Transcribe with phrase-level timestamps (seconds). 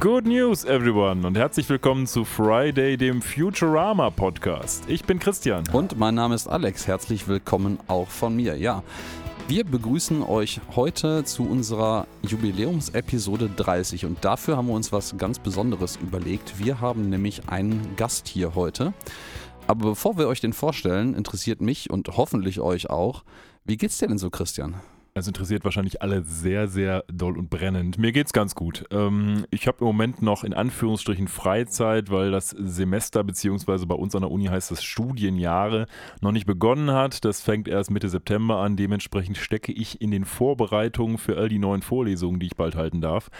[0.00, 4.84] Good News, everyone, und herzlich willkommen zu Friday, dem Futurama Podcast.
[4.88, 5.62] Ich bin Christian.
[5.74, 6.86] Und mein Name ist Alex.
[6.86, 8.56] Herzlich willkommen auch von mir.
[8.56, 8.82] Ja,
[9.46, 15.38] wir begrüßen euch heute zu unserer Jubiläumsepisode 30 und dafür haben wir uns was ganz
[15.38, 16.58] Besonderes überlegt.
[16.58, 18.94] Wir haben nämlich einen Gast hier heute.
[19.66, 23.22] Aber bevor wir euch den vorstellen, interessiert mich und hoffentlich euch auch,
[23.66, 24.76] wie geht's dir denn so, Christian?
[25.12, 27.98] Es interessiert wahrscheinlich alle sehr, sehr doll und brennend.
[27.98, 28.84] Mir geht's ganz gut.
[28.92, 34.14] Ähm, ich habe im Moment noch in Anführungsstrichen Freizeit, weil das Semester, beziehungsweise bei uns
[34.14, 35.86] an der Uni heißt das Studienjahre,
[36.20, 37.24] noch nicht begonnen hat.
[37.24, 38.76] Das fängt erst Mitte September an.
[38.76, 43.00] Dementsprechend stecke ich in den Vorbereitungen für all die neuen Vorlesungen, die ich bald halten
[43.00, 43.30] darf.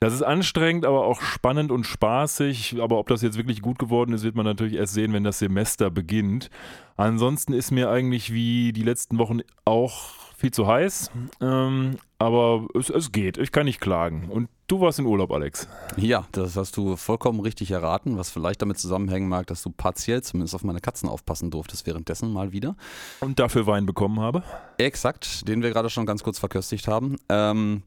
[0.00, 2.76] Das ist anstrengend, aber auch spannend und spaßig.
[2.80, 5.38] Aber ob das jetzt wirklich gut geworden ist, wird man natürlich erst sehen, wenn das
[5.38, 6.50] Semester beginnt.
[6.96, 11.10] Ansonsten ist mir eigentlich wie die letzten Wochen auch viel zu heiß.
[11.40, 13.38] Ähm, aber es, es geht.
[13.38, 14.28] Ich kann nicht klagen.
[14.28, 15.68] Und du warst in Urlaub, Alex.
[15.96, 20.22] Ja, das hast du vollkommen richtig erraten, was vielleicht damit zusammenhängen mag, dass du partiell
[20.22, 22.76] zumindest auf meine Katzen aufpassen durftest währenddessen mal wieder.
[23.20, 24.42] Und dafür Wein bekommen habe.
[24.76, 27.16] Exakt, den wir gerade schon ganz kurz verköstigt haben.
[27.30, 27.82] Ähm,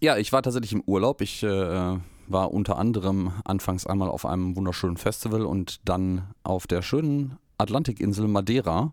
[0.00, 1.20] ja, ich war tatsächlich im Urlaub.
[1.20, 6.82] Ich äh, war unter anderem anfangs einmal auf einem wunderschönen Festival und dann auf der
[6.82, 8.92] schönen Atlantikinsel Madeira.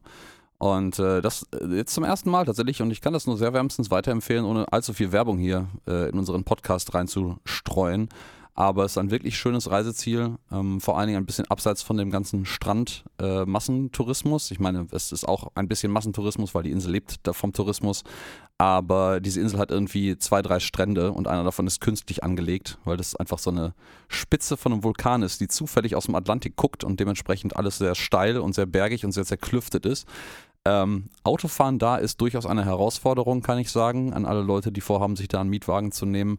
[0.59, 3.53] Und äh, das äh, jetzt zum ersten Mal tatsächlich und ich kann das nur sehr
[3.53, 8.09] wärmstens weiterempfehlen, ohne allzu viel Werbung hier äh, in unseren Podcast reinzustreuen.
[8.55, 11.95] Aber es ist ein wirklich schönes Reiseziel, ähm, vor allen Dingen ein bisschen abseits von
[11.95, 14.51] dem ganzen Strand-Massentourismus.
[14.51, 18.03] Äh, ich meine, es ist auch ein bisschen Massentourismus, weil die Insel lebt vom Tourismus.
[18.57, 22.97] Aber diese Insel hat irgendwie zwei, drei Strände und einer davon ist künstlich angelegt, weil
[22.97, 23.73] das einfach so eine
[24.09, 27.95] Spitze von einem Vulkan ist, die zufällig aus dem Atlantik guckt und dementsprechend alles sehr
[27.95, 30.05] steil und sehr bergig und sehr zerklüftet ist.
[30.69, 35.15] Ähm, Autofahren da ist durchaus eine Herausforderung, kann ich sagen, an alle Leute, die vorhaben,
[35.15, 36.37] sich da einen Mietwagen zu nehmen.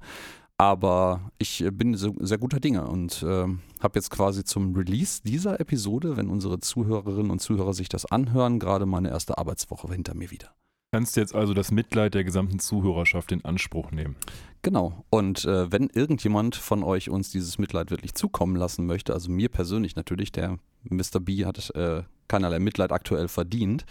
[0.57, 3.47] Aber ich äh, bin sehr guter Dinge und äh,
[3.81, 8.61] habe jetzt quasi zum Release dieser Episode, wenn unsere Zuhörerinnen und Zuhörer sich das anhören,
[8.61, 10.51] gerade meine erste Arbeitswoche hinter mir wieder.
[10.93, 14.17] Kannst jetzt also das Mitleid der gesamten Zuhörerschaft in Anspruch nehmen.
[14.63, 15.05] Genau.
[15.09, 19.49] Und äh, wenn irgendjemand von euch uns dieses Mitleid wirklich zukommen lassen möchte, also mir
[19.51, 21.21] persönlich natürlich, der Mr.
[21.21, 23.87] B hat äh, keinerlei Mitleid aktuell verdient,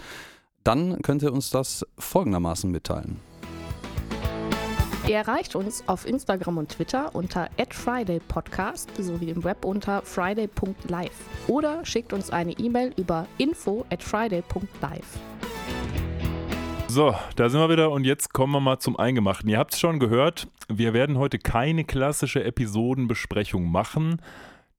[0.65, 3.21] dann könnt ihr uns das folgendermaßen mitteilen.
[5.07, 11.85] Ihr erreicht uns auf Instagram und Twitter unter @fridaypodcast sowie im Web unter friday.live oder
[11.85, 15.17] schickt uns eine E-Mail über info at friday.live.
[16.91, 19.47] So, da sind wir wieder und jetzt kommen wir mal zum Eingemachten.
[19.47, 24.19] Ihr habt es schon gehört, wir werden heute keine klassische Episodenbesprechung machen.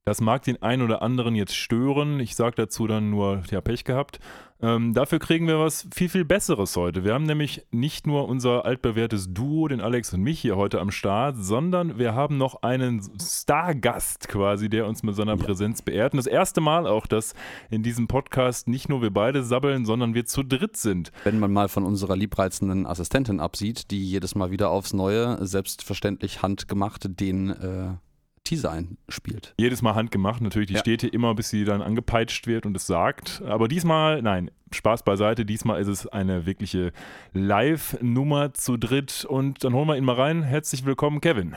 [0.04, 2.18] Das mag den einen oder anderen jetzt stören.
[2.18, 4.18] Ich sage dazu dann nur, ja, Pech gehabt.
[4.62, 7.04] Ähm, dafür kriegen wir was viel, viel Besseres heute.
[7.04, 10.90] Wir haben nämlich nicht nur unser altbewährtes Duo, den Alex und mich hier heute am
[10.90, 15.44] Start, sondern wir haben noch einen Stargast quasi, der uns mit seiner ja.
[15.44, 16.12] Präsenz beehrt.
[16.12, 17.34] Und das erste Mal auch, dass
[17.70, 21.10] in diesem Podcast nicht nur wir beide sabbeln, sondern wir zu dritt sind.
[21.24, 26.42] Wenn man mal von unserer liebreizenden Assistentin absieht, die jedes Mal wieder aufs Neue, selbstverständlich
[26.42, 28.09] handgemacht, den äh
[28.44, 29.54] Teaser einspielt.
[29.58, 30.68] Jedes Mal handgemacht, natürlich.
[30.68, 30.80] Die ja.
[30.80, 33.42] steht hier immer, bis sie dann angepeitscht wird und es sagt.
[33.46, 35.44] Aber diesmal, nein, Spaß beiseite.
[35.44, 36.92] Diesmal ist es eine wirkliche
[37.32, 39.24] Live-Nummer zu dritt.
[39.24, 40.42] Und dann holen wir ihn mal rein.
[40.42, 41.54] Herzlich willkommen, Kevin.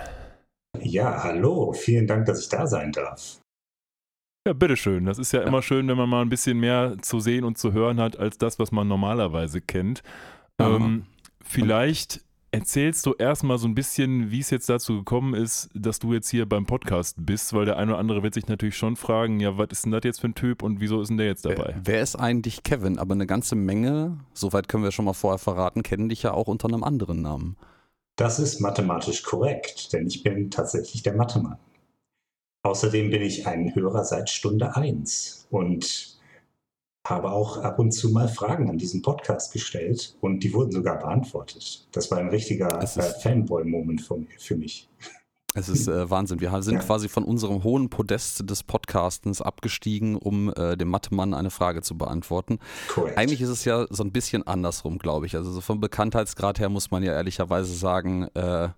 [0.79, 1.73] Ja, hallo.
[1.73, 3.39] Vielen Dank, dass ich da sein darf.
[4.45, 5.05] Ja, bitteschön.
[5.05, 7.57] Das ist ja, ja, immer schön, wenn man mal ein bisschen mehr zu sehen und
[7.57, 10.03] zu hören hat, als das, was man normalerweise kennt.
[10.59, 11.05] Ähm,
[11.41, 12.21] vielleicht
[12.53, 16.29] Erzählst du erstmal so ein bisschen, wie es jetzt dazu gekommen ist, dass du jetzt
[16.29, 19.57] hier beim Podcast bist, weil der eine oder andere wird sich natürlich schon fragen, ja,
[19.57, 21.73] was ist denn das jetzt für ein Typ und wieso ist denn der jetzt dabei?
[21.73, 22.99] Wer, wer ist eigentlich Kevin?
[22.99, 26.47] Aber eine ganze Menge, soweit können wir schon mal vorher verraten, kennen dich ja auch
[26.47, 27.57] unter einem anderen Namen.
[28.17, 31.57] Das ist mathematisch korrekt, denn ich bin tatsächlich der Mathemann.
[32.61, 36.12] Außerdem bin ich ein Hörer seit Stunde 1 und
[37.05, 40.99] habe auch ab und zu mal Fragen an diesen Podcast gestellt und die wurden sogar
[40.99, 41.87] beantwortet.
[41.91, 44.01] Das war ein richtiger äh, Fanboy-Moment
[44.37, 44.89] für mich.
[45.55, 46.41] Es ist äh, Wahnsinn.
[46.41, 46.79] Wir sind ja.
[46.79, 51.95] quasi von unserem hohen Podest des Podcastens abgestiegen, um äh, dem Mathemann eine Frage zu
[51.95, 52.57] beantworten.
[52.87, 53.19] Correct.
[53.19, 55.35] Eigentlich ist es ja so ein bisschen andersrum, glaube ich.
[55.35, 58.69] Also so vom Bekanntheitsgrad her muss man ja ehrlicherweise sagen, äh,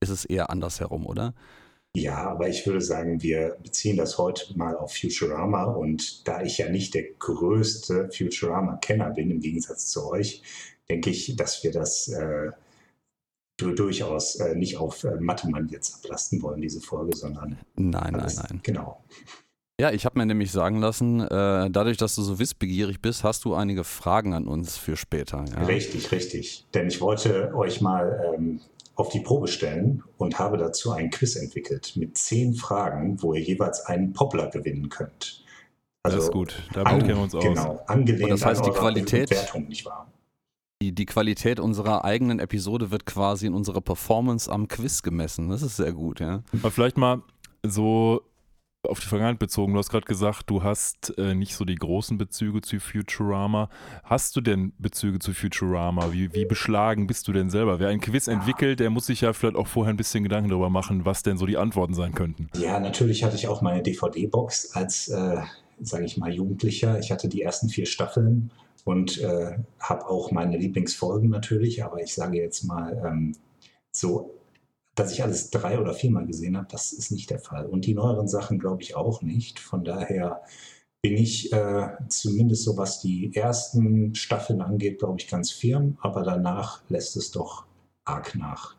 [0.00, 1.34] ist es eher andersherum, oder?
[1.94, 6.56] Ja, aber ich würde sagen, wir beziehen das heute mal auf Futurama und da ich
[6.56, 10.42] ja nicht der größte Futurama-Kenner bin, im Gegensatz zu euch,
[10.88, 12.50] denke ich, dass wir das äh,
[13.58, 17.58] durchaus äh, nicht auf äh, Mathemann jetzt ablasten wollen, diese Folge, sondern.
[17.76, 18.60] Nein, alles, nein, nein.
[18.62, 19.04] Genau.
[19.80, 23.44] Ja, ich habe mir nämlich sagen lassen, äh, dadurch, dass du so wissbegierig bist, hast
[23.44, 25.44] du einige Fragen an uns für später.
[25.50, 25.64] Ja?
[25.64, 26.66] Richtig, richtig.
[26.72, 28.60] Denn ich wollte euch mal ähm,
[28.94, 33.40] auf die Probe stellen und habe dazu ein Quiz entwickelt mit zehn Fragen, wo ihr
[33.40, 35.44] jeweils einen Poplar gewinnen könnt.
[36.04, 37.44] Also das ist gut, damit kennen wir uns aus.
[37.44, 40.10] Genau, angelehnt Und das heißt, an die Qualität- Bewertung, nicht wahr?
[40.82, 45.48] Die, die Qualität unserer eigenen Episode wird quasi in unserer Performance am Quiz gemessen.
[45.48, 46.42] Das ist sehr gut, ja.
[46.52, 47.22] Aber vielleicht mal
[47.62, 48.22] so
[48.88, 49.72] auf die Vergangenheit bezogen.
[49.72, 53.68] Du hast gerade gesagt, du hast äh, nicht so die großen Bezüge zu Futurama.
[54.02, 56.12] Hast du denn Bezüge zu Futurama?
[56.12, 57.78] Wie, wie beschlagen bist du denn selber?
[57.78, 60.70] Wer ein Quiz entwickelt, der muss sich ja vielleicht auch vorher ein bisschen Gedanken darüber
[60.70, 62.48] machen, was denn so die Antworten sein könnten.
[62.56, 65.40] Ja, natürlich hatte ich auch meine DVD-Box als, äh,
[65.80, 66.98] sage ich mal, Jugendlicher.
[66.98, 68.50] Ich hatte die ersten vier Staffeln
[68.84, 73.36] und äh, habe auch meine Lieblingsfolgen natürlich, aber ich sage jetzt mal ähm,
[73.92, 74.34] so,
[74.94, 77.66] dass ich alles drei oder viermal gesehen habe, das ist nicht der Fall.
[77.66, 79.58] Und die neueren Sachen glaube ich auch nicht.
[79.58, 80.42] Von daher
[81.02, 86.22] bin ich äh, zumindest so, was die ersten Staffeln angeht, glaube ich, ganz firm, aber
[86.22, 87.64] danach lässt es doch
[88.04, 88.76] arg nach.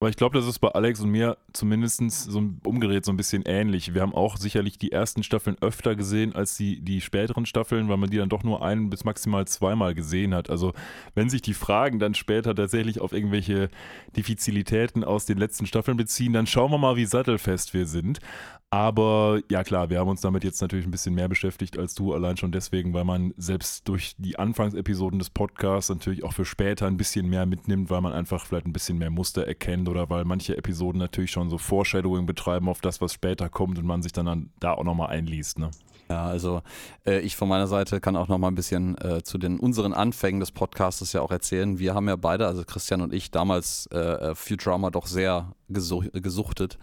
[0.00, 2.00] Aber ich glaube, das ist bei Alex und mir zumindest
[2.30, 3.94] so umgedreht so ein bisschen ähnlich.
[3.94, 7.96] Wir haben auch sicherlich die ersten Staffeln öfter gesehen als die, die späteren Staffeln, weil
[7.96, 10.50] man die dann doch nur ein bis maximal zweimal gesehen hat.
[10.50, 10.72] Also
[11.16, 13.70] wenn sich die Fragen dann später tatsächlich auf irgendwelche
[14.16, 18.20] Diffizilitäten aus den letzten Staffeln beziehen, dann schauen wir mal, wie sattelfest wir sind.
[18.70, 22.12] Aber ja klar, wir haben uns damit jetzt natürlich ein bisschen mehr beschäftigt als du,
[22.12, 26.86] allein schon deswegen, weil man selbst durch die Anfangsepisoden des Podcasts natürlich auch für später
[26.86, 30.26] ein bisschen mehr mitnimmt, weil man einfach vielleicht ein bisschen mehr Muster erkennt oder weil
[30.26, 34.12] manche Episoden natürlich schon so Foreshadowing betreiben auf das, was später kommt und man sich
[34.12, 35.58] dann, dann da auch nochmal einliest.
[35.58, 35.70] Ne?
[36.10, 36.60] Ja, also
[37.06, 39.94] äh, ich von meiner Seite kann auch noch mal ein bisschen äh, zu den unseren
[39.94, 41.78] Anfängen des Podcasts ja auch erzählen.
[41.78, 46.04] Wir haben ja beide, also Christian und ich, damals äh, äh, Futurama doch sehr gesuch
[46.12, 46.78] gesuchtet.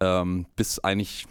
[0.00, 1.26] Ähm, bis eigentlich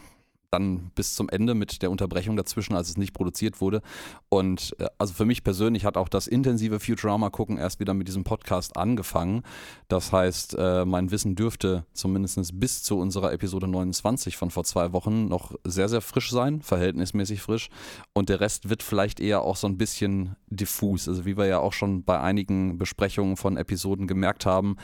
[0.52, 3.82] dann bis zum Ende mit der Unterbrechung dazwischen, als es nicht produziert wurde.
[4.30, 8.24] Und äh, also für mich persönlich hat auch das intensive Futurama-Gucken erst wieder mit diesem
[8.24, 9.44] Podcast angefangen.
[9.88, 14.94] Das heißt, äh, mein Wissen dürfte zumindest bis zu unserer Episode 29 von vor zwei
[14.94, 17.70] Wochen noch sehr, sehr frisch sein, verhältnismäßig frisch.
[18.14, 21.08] Und der Rest wird vielleicht eher auch so ein bisschen diffus.
[21.08, 24.76] Also wie wir ja auch schon bei einigen Besprechungen von Episoden gemerkt haben,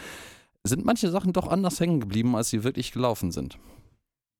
[0.68, 3.58] sind manche Sachen doch anders hängen geblieben, als sie wirklich gelaufen sind.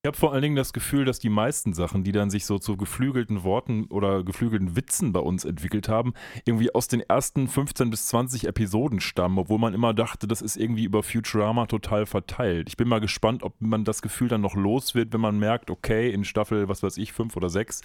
[0.04, 2.60] Ich habe vor allen Dingen das Gefühl, dass die meisten Sachen, die dann sich so
[2.60, 6.14] zu geflügelten Worten oder geflügelten Witzen bei uns entwickelt haben,
[6.46, 10.56] irgendwie aus den ersten 15 bis 20 Episoden stammen, obwohl man immer dachte, das ist
[10.56, 12.70] irgendwie über Futurama total verteilt.
[12.70, 15.72] Ich bin mal gespannt, ob man das Gefühl dann noch los wird, wenn man merkt,
[15.72, 17.82] okay, in Staffel, was weiß ich, 5 oder 6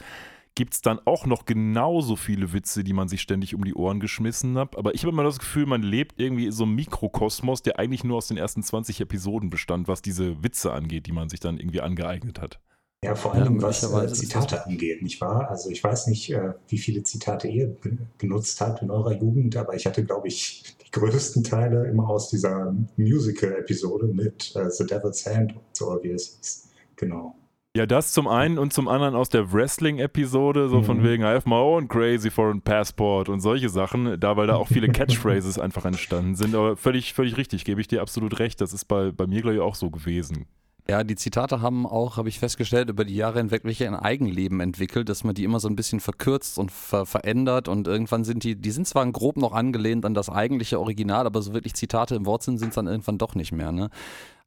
[0.55, 4.01] gibt es dann auch noch genauso viele Witze, die man sich ständig um die Ohren
[4.01, 4.77] geschmissen hat.
[4.77, 8.05] Aber ich habe immer das Gefühl, man lebt irgendwie in so einem Mikrokosmos, der eigentlich
[8.05, 11.59] nur aus den ersten 20 Episoden bestand, was diese Witze angeht, die man sich dann
[11.59, 12.61] irgendwie angeeignet hat.
[13.05, 15.51] Ja, vor Ja, allem was äh, ist Zitate angeht, nicht wahr?
[15.51, 17.77] Also ich weiß nicht, äh, wie viele Zitate ihr
[18.19, 22.31] genutzt habt in eurer Jugend, aber ich hatte, glaube ich, die größten Teile immer aus
[22.31, 26.71] dieser Musical-Episode mit äh, The Devil's Hand und so, wie es hieß.
[26.95, 27.42] Genau.
[27.75, 31.05] Ja, das zum einen und zum anderen aus der Wrestling-Episode, so von Mhm.
[31.05, 34.69] wegen I have my own crazy foreign passport und solche Sachen, da weil da auch
[34.69, 36.55] viele Catchphrases einfach entstanden sind.
[36.55, 38.61] Aber völlig, völlig richtig, gebe ich dir absolut recht.
[38.61, 40.45] Das ist bei, bei mir, glaube ich, auch so gewesen.
[40.87, 44.61] Ja, die Zitate haben auch, habe ich festgestellt, über die Jahre hinweg wirklich ein Eigenleben
[44.61, 48.45] entwickelt, dass man die immer so ein bisschen verkürzt und ver verändert und irgendwann sind
[48.45, 52.17] die, die sind zwar grob noch angelehnt an das eigentliche Original, aber so wirklich Zitate
[52.17, 53.89] im Wortsinn sind es dann irgendwann doch nicht mehr, ne?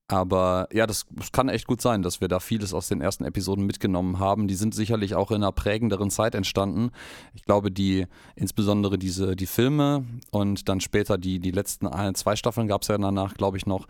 [0.07, 3.65] Aber ja, das, kann echt gut sein, dass wir da vieles aus den ersten Episoden
[3.65, 4.47] mitgenommen haben.
[4.47, 6.91] Die sind sicherlich auch in einer prägenderen Zeit entstanden.
[7.33, 12.67] Ich glaube, die, insbesondere diese, die Filme und dann später die, die letzten zwei Staffeln
[12.67, 13.87] gab es ja danach, glaube ich, noch,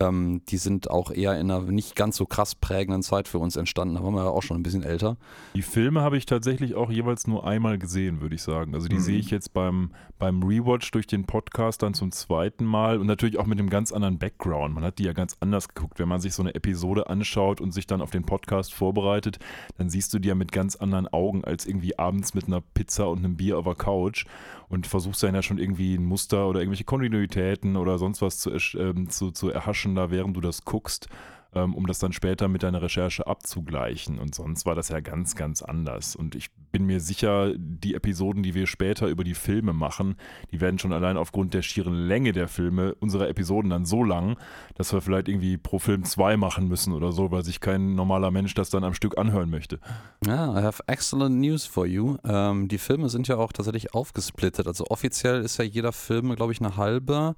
[0.00, 3.56] ähm, die sind auch eher in einer nicht ganz so krass prägenden Zeit für uns
[3.56, 3.94] entstanden.
[3.94, 5.16] Da waren wir ja auch schon ein bisschen älter.
[5.54, 8.74] Die Filme habe ich tatsächlich auch jeweils nur einmal gesehen, würde ich sagen.
[8.74, 9.00] Also die Mhm.
[9.00, 13.38] sehe ich jetzt beim, beim Rewatch durch den Podcast dann zum zweiten Mal und natürlich
[13.38, 14.74] auch mit einem ganz anderen Background.
[14.74, 15.98] Man hat die ja ganz anders geguckt.
[15.98, 19.38] Wenn man sich so eine Episode anschaut und sich dann auf den Podcast vorbereitet,
[19.78, 23.08] dann siehst du die ja mit ganz anderen Augen als irgendwie abends mit einer Pizza
[23.08, 24.24] und einem Bier auf der Couch
[24.68, 28.50] und versuchst dann ja schon irgendwie ein Muster oder irgendwelche Kontinuitäten oder sonst was zu,
[28.78, 31.08] ähm, zu, zu erhaschen, da während du das guckst
[31.64, 34.18] um das dann später mit deiner Recherche abzugleichen.
[34.18, 36.16] Und sonst war das ja ganz, ganz anders.
[36.16, 40.16] Und ich bin mir sicher, die Episoden, die wir später über die Filme machen,
[40.50, 44.36] die werden schon allein aufgrund der schieren Länge der Filme unserer Episoden dann so lang,
[44.74, 48.30] dass wir vielleicht irgendwie pro Film zwei machen müssen oder so, weil sich kein normaler
[48.30, 49.80] Mensch das dann am Stück anhören möchte.
[50.26, 52.16] Ja, I have excellent news for you.
[52.24, 54.66] Ähm, die Filme sind ja auch tatsächlich aufgesplittet.
[54.66, 57.36] Also offiziell ist ja jeder Film, glaube ich, eine halbe.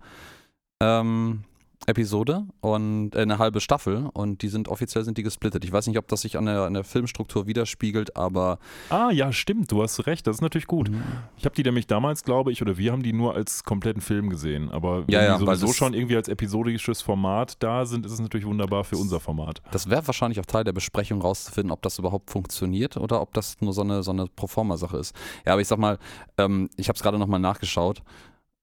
[0.80, 1.44] Ähm,
[1.86, 5.64] Episode und äh, eine halbe Staffel und die sind offiziell sind die gesplittet.
[5.64, 8.58] Ich weiß nicht, ob das sich an der, an der Filmstruktur widerspiegelt, aber
[8.90, 10.90] Ah, ja, stimmt, du hast recht, das ist natürlich gut.
[10.90, 11.02] Mhm.
[11.38, 14.28] Ich habe die nämlich damals, glaube ich, oder wir haben die nur als kompletten Film
[14.28, 14.70] gesehen.
[14.70, 18.20] Aber wenn Ja, ja, die sowieso schon irgendwie als episodisches Format da sind, ist es
[18.20, 19.62] natürlich wunderbar für unser Format.
[19.70, 23.56] das wäre wahrscheinlich auch Teil der Besprechung rauszufinden, ob das überhaupt funktioniert oder ob das
[23.60, 25.14] nur so eine, so eine Proforma-Sache ist.
[25.46, 25.98] Ja, aber ich sag mal,
[26.36, 28.02] ähm, ich habe es gerade nochmal nachgeschaut.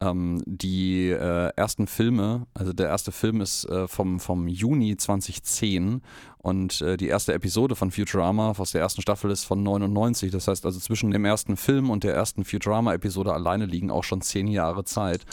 [0.02, 6.02] Ähm, die äh, ersten Filme, also der erste Film ist äh, vom, vom Juni 2010
[6.38, 10.32] und äh, die erste Episode von Futurama aus der ersten Staffel ist von 99.
[10.32, 14.20] Das heißt also zwischen dem ersten Film und der ersten Futurama-Episode alleine liegen auch schon
[14.20, 15.26] zehn Jahre Zeit.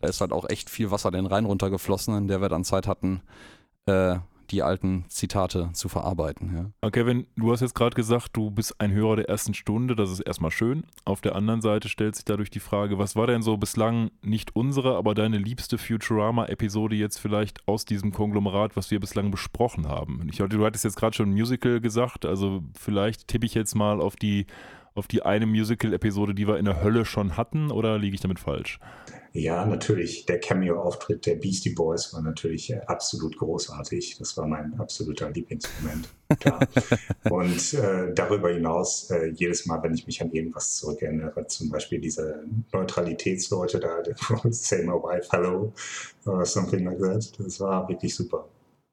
[0.00, 2.86] Da ist halt auch echt viel Wasser den Rhein runtergeflossen, in der wir dann Zeit
[2.86, 3.20] hatten,
[3.84, 6.54] äh, die alten Zitate zu verarbeiten.
[6.54, 6.70] Ja.
[6.80, 10.10] Okay, Kevin, du hast jetzt gerade gesagt, du bist ein Hörer der ersten Stunde, das
[10.10, 10.84] ist erstmal schön.
[11.04, 14.56] Auf der anderen Seite stellt sich dadurch die Frage, was war denn so bislang nicht
[14.56, 20.26] unsere, aber deine liebste Futurama-Episode jetzt vielleicht aus diesem Konglomerat, was wir bislang besprochen haben?
[20.30, 24.16] Ich, du hattest jetzt gerade schon Musical gesagt, also vielleicht tippe ich jetzt mal auf
[24.16, 24.46] die,
[24.94, 28.40] auf die eine Musical-Episode, die wir in der Hölle schon hatten, oder liege ich damit
[28.40, 28.80] falsch?
[29.36, 30.24] Ja, natürlich.
[30.24, 34.16] Der Cameo-Auftritt der Beastie Boys war natürlich äh, absolut großartig.
[34.18, 36.08] Das war mein absoluter Lieblingsmoment.
[36.40, 36.60] Klar.
[37.30, 42.00] Und äh, darüber hinaus, äh, jedes Mal, wenn ich mich an irgendwas zurückerinnere, zum Beispiel
[42.00, 44.02] diese Neutralitätsleute da,
[44.50, 45.74] Say My Wife Hello,
[46.24, 48.48] or something like that, das war wirklich super.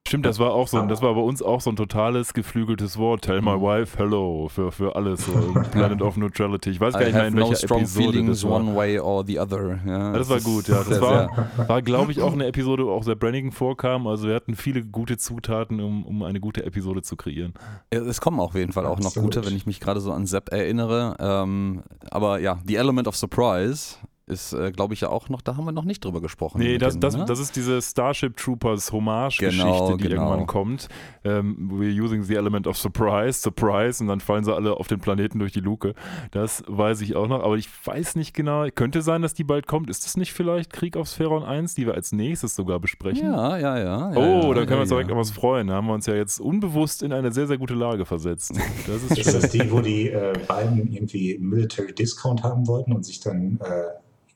[0.06, 2.98] Stimmt, das war auch so, ein- das war bei uns auch so ein totales geflügeltes
[2.98, 3.22] Wort.
[3.22, 5.26] Tell my wife hello für, für alles.
[5.26, 5.32] So.
[5.72, 6.72] Planet of Neutrality.
[6.72, 8.60] Ich weiß gar I nicht mehr, in no welcher strong Episode feelings das war.
[8.60, 9.80] one way or the other.
[9.88, 10.76] Ja, das war gut, ja.
[10.80, 14.06] Das sehr, war, sehr- war glaube ich, auch eine Episode, wo auch sehr Brannigan vorkam.
[14.06, 17.54] Also wir hatten viele gute Zutaten, um, um eine gute Episode zu kreieren.
[17.90, 19.34] Es kommen auf jeden Fall auch noch Absolut.
[19.36, 21.16] gute, wenn ich mich gerade so an Sepp erinnere.
[21.20, 21.82] Ähm,
[22.12, 23.96] aber ja, The Element of Surprise
[24.26, 26.60] ist, äh, glaube ich, ja auch noch, da haben wir noch nicht drüber gesprochen.
[26.60, 27.26] Nee, das, das, ne?
[27.26, 30.24] das ist diese Starship Troopers Hommage-Geschichte, Genau, die genau.
[30.24, 30.88] irgendwann kommt.
[31.26, 35.00] Ähm, we're using the element of surprise, surprise, und dann fallen sie alle auf den
[35.00, 35.94] Planeten durch die Luke.
[36.32, 38.66] Das weiß ich auch noch, aber ich weiß nicht genau.
[38.74, 39.90] Könnte sein, dass die bald kommt.
[39.90, 43.28] Ist das nicht vielleicht Krieg auf Spheron 1, die wir als nächstes sogar besprechen?
[43.28, 44.14] Ja, ja, ja.
[44.14, 45.16] ja Oh, ja, dann können wir uns ja, direkt ja.
[45.16, 45.68] auf was freuen.
[45.68, 48.54] Da haben wir uns ja jetzt unbewusst in eine sehr, sehr gute Lage versetzt.
[48.88, 53.04] Das ist Ist das die, wo die äh, beiden irgendwie Military Discount haben wollten und
[53.06, 53.84] sich dann äh,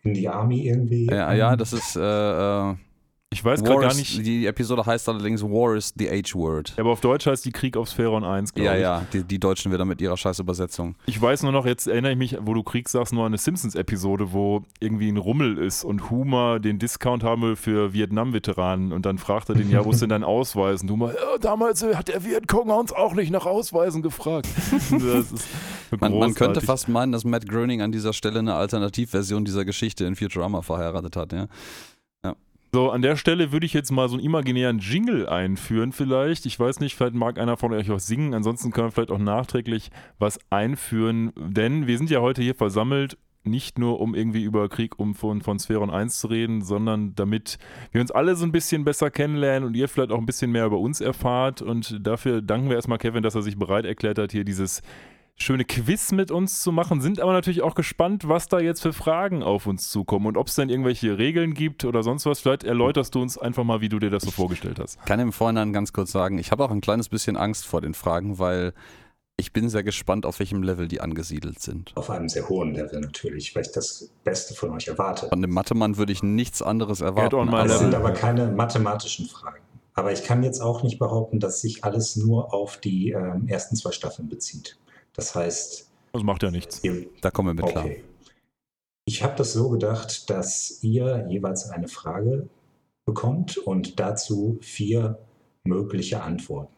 [0.03, 1.07] in die Army irgendwie.
[1.07, 1.95] Ja, ja, das ist.
[1.95, 2.01] Äh,
[2.71, 2.75] äh,
[3.29, 4.25] Ich weiß gerade gar nicht.
[4.25, 6.75] Die Episode heißt allerdings War is the H-Word.
[6.77, 8.81] Aber auf Deutsch heißt die Krieg auf Spheron 1, glaube Ja, ich.
[8.81, 10.95] ja, die, die Deutschen wieder mit ihrer Scheißübersetzung.
[11.07, 13.37] Ich weiß nur noch, jetzt erinnere ich mich, wo du Krieg sagst, nur an eine
[13.37, 19.05] Simpsons-Episode, wo irgendwie ein Rummel ist und Homer den Discount haben will für Vietnam-Veteranen und
[19.05, 20.81] dann fragt er den, ja, wo ist denn dein Ausweis?
[20.83, 24.47] Und Homer, ja, damals äh, hat der Vietcong uns auch nicht nach Ausweisen gefragt.
[24.71, 25.47] das ist
[25.99, 30.05] Man, man könnte fast meinen, dass Matt Groening an dieser Stelle eine Alternativversion dieser Geschichte
[30.05, 31.47] in Futurama verheiratet hat, ja.
[32.73, 36.45] So, an der Stelle würde ich jetzt mal so einen imaginären Jingle einführen vielleicht.
[36.45, 38.33] Ich weiß nicht, vielleicht mag einer von euch auch singen.
[38.33, 39.89] Ansonsten können wir vielleicht auch nachträglich
[40.19, 41.31] was einführen.
[41.37, 45.41] Denn wir sind ja heute hier versammelt, nicht nur um irgendwie über Krieg um von,
[45.41, 47.57] von Spheron 1 zu reden, sondern damit
[47.91, 50.65] wir uns alle so ein bisschen besser kennenlernen und ihr vielleicht auch ein bisschen mehr
[50.65, 51.61] über uns erfahrt.
[51.61, 54.81] Und dafür danken wir erstmal Kevin, dass er sich bereit erklärt hat, hier dieses
[55.37, 58.91] schöne Quiz mit uns zu machen, sind aber natürlich auch gespannt, was da jetzt für
[58.91, 62.39] Fragen auf uns zukommen und ob es denn irgendwelche Regeln gibt oder sonst was.
[62.39, 65.03] Vielleicht erläuterst du uns einfach mal, wie du dir das so vorgestellt hast.
[65.05, 67.93] Kann im Vorhinein ganz kurz sagen, ich habe auch ein kleines bisschen Angst vor den
[67.93, 68.73] Fragen, weil
[69.39, 71.91] ich bin sehr gespannt, auf welchem Level die angesiedelt sind.
[71.95, 75.29] Auf einem sehr hohen Level natürlich, weil ich das Beste von euch erwarte.
[75.29, 77.45] Von dem Mathemann würde ich nichts anderes erwarten.
[77.45, 77.69] level.
[77.69, 79.61] sind aber keine mathematischen Fragen.
[79.93, 83.75] Aber ich kann jetzt auch nicht behaupten, dass sich alles nur auf die ähm, ersten
[83.75, 84.77] zwei Staffeln bezieht.
[85.17, 86.83] Das heißt, Das macht ja nichts.
[86.83, 87.83] ihr, da kommen wir mit klar.
[87.85, 88.03] okay.
[89.05, 92.49] Ich habe das so gedacht, dass ihr jeweils eine Frage
[93.05, 95.17] bekommt und dazu vier
[95.63, 96.73] mögliche Antworten.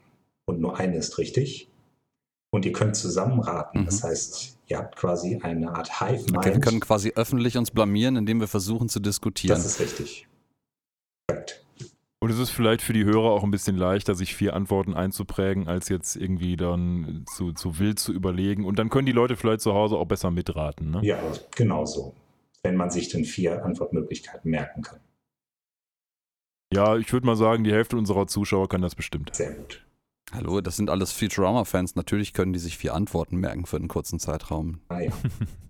[0.45, 1.69] Und nur eine ist richtig.
[2.51, 3.81] Und ihr könnt zusammen raten.
[3.81, 3.85] Mhm.
[3.85, 6.37] Das heißt, ihr habt quasi eine Art Hive Mind.
[6.37, 9.55] Okay, wir können quasi öffentlich uns blamieren, indem wir versuchen zu diskutieren.
[9.57, 10.27] das ist richtig.
[11.27, 11.65] Korrekt.
[12.21, 15.69] Und es ist vielleicht für die Hörer auch ein bisschen leichter, sich vier Antworten einzuprägen,
[15.69, 18.65] als jetzt irgendwie dann zu, zu wild zu überlegen.
[18.65, 20.91] Und dann können die Leute vielleicht zu Hause auch besser mitraten.
[20.91, 20.99] Ne?
[21.01, 21.17] Ja,
[21.55, 22.13] genau so.
[22.61, 24.99] Wenn man sich dann vier Antwortmöglichkeiten merken kann.
[26.73, 29.33] Ja, ich würde mal sagen, die Hälfte unserer Zuschauer kann das bestimmt.
[29.33, 29.85] Sehr gut.
[30.33, 31.95] Hallo, das sind alles Futurama-Fans.
[31.95, 34.81] Natürlich können die sich vier Antworten merken für einen kurzen Zeitraum.
[34.89, 35.11] Ah ja.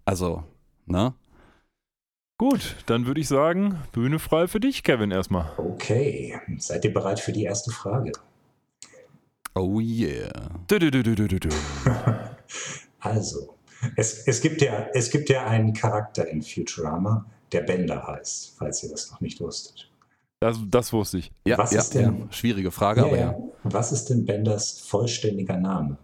[0.04, 0.44] Also,
[0.88, 1.14] ne?
[2.40, 5.52] Gut, dann würde ich sagen, Bühne frei für dich, Kevin, erstmal.
[5.58, 6.40] Okay.
[6.58, 8.14] Seid ihr bereit für die erste Frage?
[9.56, 10.32] Oh yeah.
[10.72, 11.50] Dü, dü, dü.
[13.02, 13.56] Also,
[13.98, 18.84] es, es, gibt ja, es gibt ja einen Charakter in Futurama, der Bender heißt, falls
[18.84, 19.92] ihr das noch nicht wusstet.
[20.40, 21.34] Das, das wusste ich.
[21.46, 22.32] Ja, Was ja, ist denn- ja.
[22.32, 23.36] Schwierige Frage, Ja, aber ja.
[23.64, 25.98] Was ist denn Benders vollständiger Name?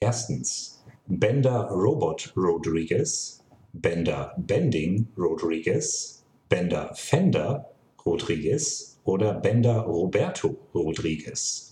[0.00, 3.41] Erstens, Bender Robot Rodriguez,
[3.72, 7.70] Bender Bending Rodriguez, Bender Fender
[8.04, 11.68] Rodriguez oder Bender Roberto Rodriguez.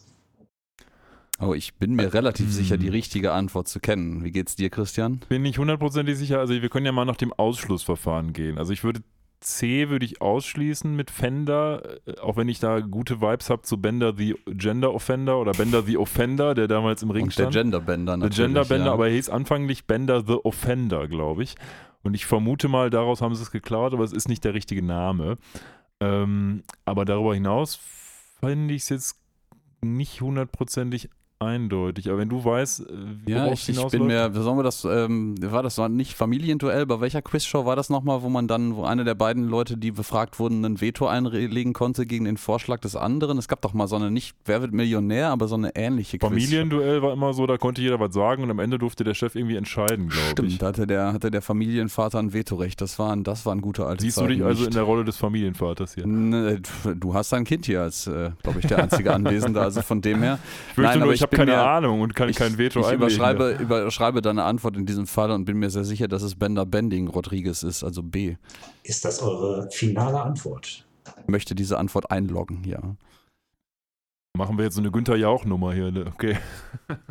[1.41, 2.53] Oh, ich bin mir relativ Hm.
[2.53, 4.25] sicher, die richtige Antwort zu kennen.
[4.25, 5.21] Wie geht's dir, Christian?
[5.29, 6.39] Bin nicht hundertprozentig sicher.
[6.39, 8.59] Also wir können ja mal nach dem Ausschlussverfahren gehen.
[8.59, 9.01] Also ich würde
[9.41, 13.81] C würde ich ausschließen mit Fender, äh, auch wenn ich da gute Vibes habe zu
[13.81, 17.55] Bender the Gender Offender oder Bender the Offender, der damals im Ring Und der stand.
[17.55, 18.37] Genderbender The natürlich.
[18.37, 18.93] Genderbender, ja.
[18.93, 21.55] aber er hieß anfänglich Bender the Offender, glaube ich.
[22.03, 24.83] Und ich vermute mal, daraus haben sie es geklaut, aber es ist nicht der richtige
[24.83, 25.37] Name.
[26.01, 27.79] Ähm, aber darüber hinaus
[28.41, 29.21] finde ich es jetzt
[29.83, 31.11] nicht hundertprozentig
[31.43, 32.09] eindeutig.
[32.11, 35.63] Aber wenn du weißt, äh, Ja, ich, ich bin mir, sollen wir das, ähm, war
[35.63, 39.15] das nicht Familienduell, bei welcher Quizshow war das nochmal, wo man dann, wo einer der
[39.15, 43.39] beiden Leute, die befragt wurden, ein Veto einlegen konnte gegen den Vorschlag des anderen?
[43.39, 46.29] Es gab doch mal so eine, nicht Wer wird Millionär, aber so eine ähnliche Quizshow.
[46.35, 49.35] Familienduell war immer so, da konnte jeder was sagen und am Ende durfte der Chef
[49.35, 50.59] irgendwie entscheiden, glaube Stimmt, ich.
[50.59, 52.81] da hatte der, hatte der Familienvater ein Vetorecht.
[52.83, 55.05] Das war ein, das war ein guter alter Siehst du dich also in der Rolle
[55.05, 56.07] des Familienvaters hier?
[56.07, 56.61] Ne,
[56.97, 60.23] Du hast ein Kind hier als, äh, glaube ich, der einzige Anwesende, also von dem
[60.23, 60.39] her.
[60.73, 62.81] Ich Nein, nur, aber ich ich habe keine mir- Ahnung und kann ich, kein Veto
[62.81, 66.35] ich überschreibe, überschreibe deine Antwort in diesem Fall und bin mir sehr sicher, dass es
[66.35, 68.37] Bender Bending Rodriguez ist, also B.
[68.83, 70.87] Ist das eure finale Antwort?
[71.23, 72.81] Ich möchte diese Antwort einloggen, ja.
[74.39, 75.91] Machen wir jetzt so eine Günther Jauch-Nummer hier.
[75.91, 76.05] ne?
[76.15, 76.37] Okay.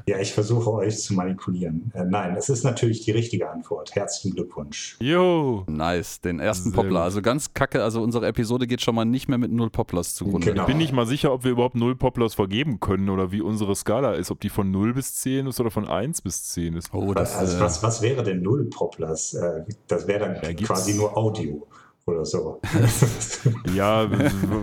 [0.06, 1.92] Ja, ich versuche euch zu manipulieren.
[1.94, 3.94] Äh, nein, es ist natürlich die richtige Antwort.
[3.96, 4.98] Herzlichen Glückwunsch.
[5.00, 5.64] Jo.
[5.68, 7.04] Nice, den ersten Sehr Poplar.
[7.04, 7.06] gut.
[7.06, 10.48] Also ganz kacke, also unsere Episode geht schon mal nicht mehr mit null Poplars zugrunde.
[10.48, 10.64] Genau.
[10.64, 13.74] Ich bin nicht mal sicher, ob wir überhaupt null Poplars vergeben können oder wie unsere
[13.76, 14.32] Skala ist.
[14.32, 16.94] Ob die von 0 bis 10 ist oder von 1 bis 10 ist.
[16.94, 19.36] Oh, das, also, äh, was, was wäre denn Null Poplars?
[19.36, 21.66] Äh, das wäre dann gibt's- quasi nur Audio
[22.06, 22.60] oder so.
[23.76, 24.10] Ja,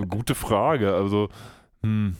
[0.08, 0.92] gute Frage.
[0.94, 1.28] Also,
[1.82, 2.16] hm,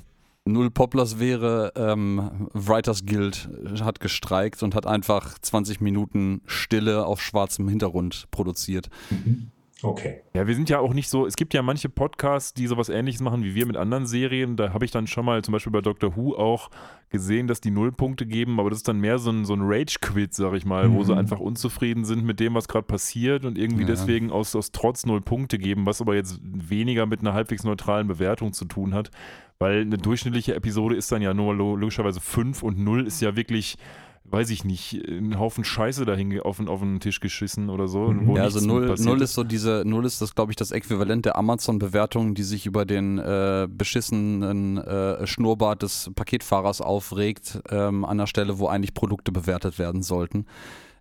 [0.46, 3.48] Null Poplars wäre, ähm, Writers Guild
[3.80, 8.88] hat gestreikt und hat einfach 20 Minuten Stille auf schwarzem Hintergrund produziert.
[9.10, 9.50] Mhm.
[9.83, 10.21] Okay.
[10.35, 13.21] Ja, wir sind ja auch nicht so, es gibt ja manche Podcasts, die sowas ähnliches
[13.21, 14.56] machen wie wir mit anderen Serien.
[14.56, 16.71] Da habe ich dann schon mal zum Beispiel bei Doctor Who auch
[17.10, 20.34] gesehen, dass die Nullpunkte geben, aber das ist dann mehr so ein, so ein Rage-Quit,
[20.34, 21.04] sag ich mal, wo Mhm.
[21.04, 23.89] sie einfach unzufrieden sind mit dem, was gerade passiert und irgendwie Ja.
[23.89, 28.08] deswegen aus, aus Trotz null Punkte geben, was aber jetzt weniger mit einer halbwegs neutralen
[28.08, 29.10] Bewertung zu tun hat,
[29.58, 33.36] weil eine durchschnittliche Episode ist dann ja nur lo- logischerweise 5 und 0 ist ja
[33.36, 33.76] wirklich.
[34.30, 38.08] Weiß ich nicht, ein Haufen Scheiße dahin auf, den- auf den Tisch geschissen oder so.
[38.08, 38.36] Mhm.
[38.36, 41.36] Ja, also null, null ist so diese, null ist das, glaube ich, das Äquivalent der
[41.36, 48.26] Amazon-Bewertung, die sich über den äh, beschissenen äh, Schnurrbart des Paketfahrers aufregt, ähm, an der
[48.26, 50.47] Stelle, wo eigentlich Produkte bewertet werden sollten.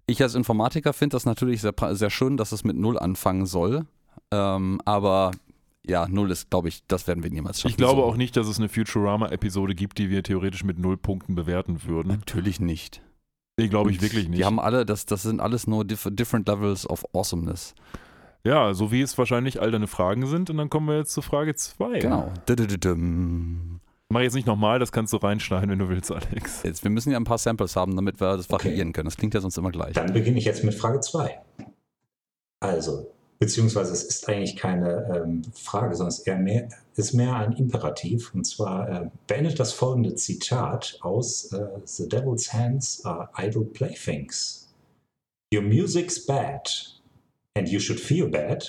[0.08, 3.86] Ich als Informatiker finde das natürlich sehr, sehr schön, dass es mit null anfangen soll.
[4.32, 5.32] Ähm, aber
[5.88, 7.72] ja, null ist, glaube ich, das werden wir niemals schaffen.
[7.72, 8.06] Ich glaube so.
[8.08, 12.10] auch nicht, dass es eine Futurama-Episode gibt, die wir theoretisch mit null Punkten bewerten würden.
[12.10, 13.02] Natürlich nicht.
[13.58, 14.40] Nee, glaube ich wirklich nicht.
[14.40, 17.74] Die haben alle, das, das sind alles nur diff different levels of awesomeness.
[18.44, 20.50] ja, so wie es wahrscheinlich all deine Fragen sind.
[20.50, 22.00] Und dann kommen wir jetzt zu Frage 2.
[22.00, 22.32] Genau.
[24.10, 26.62] Mach jetzt nicht nochmal, das kannst du reinschneiden, wenn du willst, Alex.
[26.64, 28.66] Jetzt, wir müssen ja ein paar Samples haben, damit wir das Okay.
[28.70, 29.06] variieren können.
[29.06, 29.94] Das klingt ja sonst immer gleich.
[29.94, 31.40] Dann beginne ich jetzt mit Frage 2.
[32.60, 33.08] Also,
[33.40, 38.34] beziehungsweise es ist eigentlich keine ähm, Frage, sondern es ist, mehr, ist mehr ein Imperativ.
[38.34, 44.74] Und zwar äh, beendet das folgende Zitat aus äh, The Devil's Hands are idle playthings.
[45.54, 46.70] Your music's bad
[47.56, 48.64] and you should feel bad.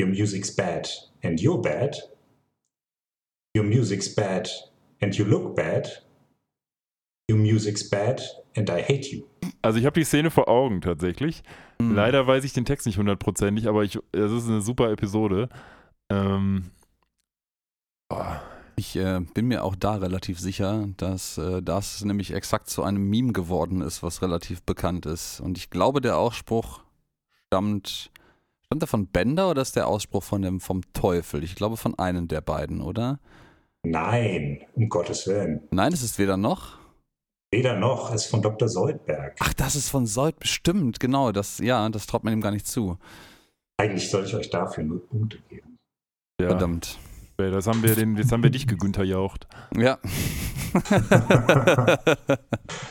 [0.00, 0.88] Your music's bad
[1.22, 1.96] and you're bad.
[3.56, 4.48] Your music's bad
[5.00, 6.02] and you look bad.
[7.30, 8.22] Your music's bad
[8.56, 9.24] and I hate you.
[9.62, 11.42] Also ich habe die Szene vor Augen tatsächlich.
[11.80, 11.94] Hm.
[11.94, 15.48] Leider weiß ich den Text nicht hundertprozentig, aber ich, es ist eine super Episode.
[16.08, 16.70] Ähm,
[18.10, 18.22] oh,
[18.76, 23.08] Ich äh, bin mir auch da relativ sicher, dass äh, das nämlich exakt zu einem
[23.08, 25.40] Meme geworden ist, was relativ bekannt ist.
[25.40, 26.80] Und ich glaube, der Ausspruch
[27.46, 28.10] stammt.
[28.66, 31.44] Stammt der von Bender oder ist der Ausspruch von dem, vom Teufel?
[31.44, 33.20] Ich glaube von einem der beiden, oder?
[33.84, 35.60] Nein, um Gottes Willen.
[35.70, 36.76] Nein, es ist weder noch.
[37.56, 38.68] Weder noch, es ist von Dr.
[38.68, 39.38] Soldberg.
[39.40, 41.32] Ach, das ist von Sold bestimmt, genau.
[41.32, 42.98] Das, ja, das traut man ihm gar nicht zu.
[43.78, 45.78] Eigentlich sollte ich euch dafür null Punkte geben.
[46.38, 46.98] ja, Verdammt.
[47.38, 49.46] das haben wir den, jetzt haben wir dich gegünter jaucht.
[49.74, 49.98] Ja.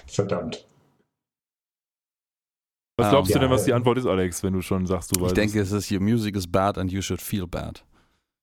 [0.07, 0.67] Verdammt.
[2.97, 5.15] Was glaubst du ja, denn, was die äh, Antwort ist, Alex, wenn du schon sagst,
[5.15, 7.85] du Ich weißt denke, es ist Your music is bad and you should feel bad.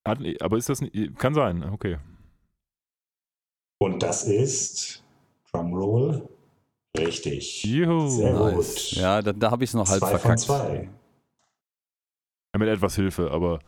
[0.04, 1.98] Aber ist das nicht, kann sein, okay.
[3.80, 5.02] Und das ist
[5.52, 6.28] Drumroll.
[6.98, 7.64] Richtig.
[7.64, 8.08] Juhu.
[8.08, 8.54] Sehr Nice.
[8.56, 8.92] gut.
[8.92, 10.40] Ja, da, da habe ich es noch halb zwei von verkackt.
[10.40, 10.90] zwei.
[12.54, 13.60] Ja, mit etwas Hilfe, aber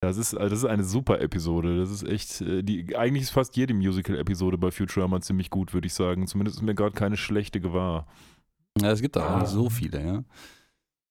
[0.00, 1.78] Das ist, das ist eine super Episode.
[1.78, 5.86] Das ist echt, äh, die, eigentlich ist fast jede Musical-Episode bei Futurama ziemlich gut, würde
[5.86, 6.26] ich sagen.
[6.26, 8.06] Zumindest ist mir gerade keine schlechte gewahr.
[8.80, 9.38] Ja, es gibt da auch Ah.
[9.40, 10.24] nicht so viele, ja.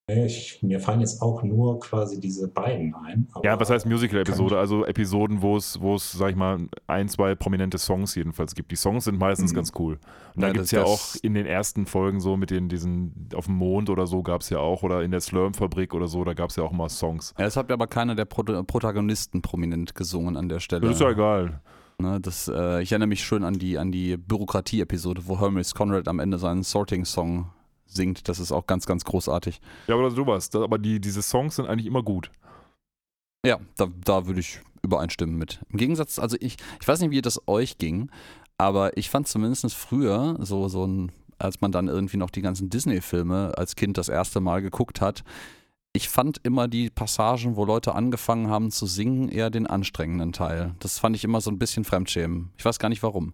[0.07, 3.25] Ich, mir fallen jetzt auch nur quasi diese beiden ein.
[3.31, 4.59] aber- Ja, was heißt Musical-Episode?
[4.59, 8.71] Also Episoden, wo es, wo es, sag ich mal, ein, zwei prominente Songs jedenfalls gibt.
[8.71, 9.55] Die Songs sind meistens Mhm.
[9.55, 9.99] ganz cool.
[10.35, 12.51] Und da Ja, gibt es das- ja auch das- in den ersten Folgen so mit
[12.51, 15.93] den, diesen, auf dem Mond oder so gab es ja auch, oder in der Slurm-Fabrik
[15.93, 17.33] oder so, da gab es ja auch mal Songs.
[17.39, 20.81] Ja, es hat aber keiner der Pro Protagonisten prominent gesungen an der Stelle.
[20.81, 21.61] Das ist ja egal.
[21.99, 26.09] Ne, das, äh, ich erinnere mich schön an die, an die Bürokratie-Episode, wo Hermes Conrad
[26.09, 27.45] am Ende seinen Sorting-Song
[27.93, 28.27] singt.
[28.27, 29.61] Das ist auch ganz, ganz großartig.
[29.87, 30.49] Ja, aber sowas.
[30.49, 32.31] Das, aber die, diese Songs sind eigentlich immer gut.
[33.45, 35.59] Ja, da, da würde ich übereinstimmen mit.
[35.69, 38.09] Im Gegensatz, also ich, ich weiß nicht, wie das euch ging,
[38.57, 42.69] aber ich fand zumindest früher, so, so ein, als man dann irgendwie noch die ganzen
[42.69, 45.23] Disney-Filme als Kind das erste Mal geguckt hat,
[45.93, 50.73] ich fand immer die Passagen, wo Leute angefangen haben zu singen, eher den anstrengenden Teil.
[50.79, 52.51] Das fand ich immer so ein bisschen Fremdschämen.
[52.57, 53.33] Ich weiß gar nicht warum.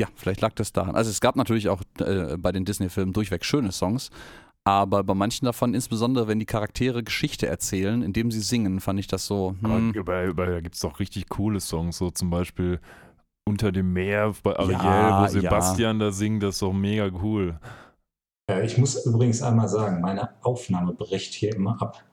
[0.00, 0.96] Ja, vielleicht lag das daran.
[0.96, 4.10] Also es gab natürlich auch äh, bei den Disney-Filmen durchweg schöne Songs,
[4.64, 9.06] aber bei manchen davon, insbesondere wenn die Charaktere Geschichte erzählen, indem sie singen, fand ich
[9.06, 9.54] das so.
[9.62, 12.80] Aber Hm, bei, bei, da gibt es doch richtig coole Songs, so zum Beispiel
[13.48, 17.60] Unter dem Meer bei Ariel, Ja, wo Sebastian da singt, das ist doch mega cool.
[18.50, 22.04] Äh, Ich muss übrigens einmal sagen, meine Aufnahme bricht hier immer ab.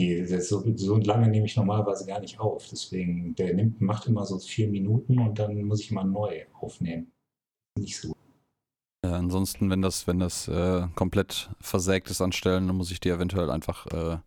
[0.00, 2.66] Die, so, so lange nehme ich normalerweise gar nicht auf.
[2.70, 7.12] Deswegen, der nimmt, macht immer so vier Minuten und dann muss ich mal neu aufnehmen.
[7.78, 8.16] Nicht so.
[9.02, 13.00] äh, ansonsten, wenn das, wenn das äh, komplett versägt ist an Stellen, dann muss ich
[13.00, 14.18] dir eventuell einfach äh,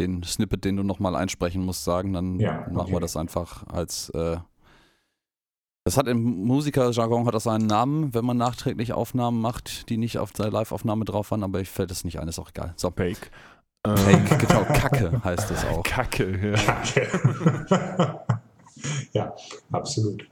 [0.00, 2.12] den Snippet, den du nochmal einsprechen musst, sagen.
[2.12, 2.92] Dann Ja, machen okay.
[2.92, 4.08] wir das einfach als.
[4.10, 4.38] Äh,
[5.84, 10.18] das hat im Musikerjargon hat das einen Namen, wenn man nachträglich Aufnahmen macht, die nicht
[10.18, 12.72] auf der Live-Aufnahme drauf waren, aber ich fällt es nicht ein, ist auch egal.
[12.76, 13.32] So, Fake.
[13.84, 15.82] Fake, genau, Kacke heißt es auch.
[15.84, 18.24] Kacke, ja.
[19.12, 19.34] ja,
[19.72, 20.24] absolut.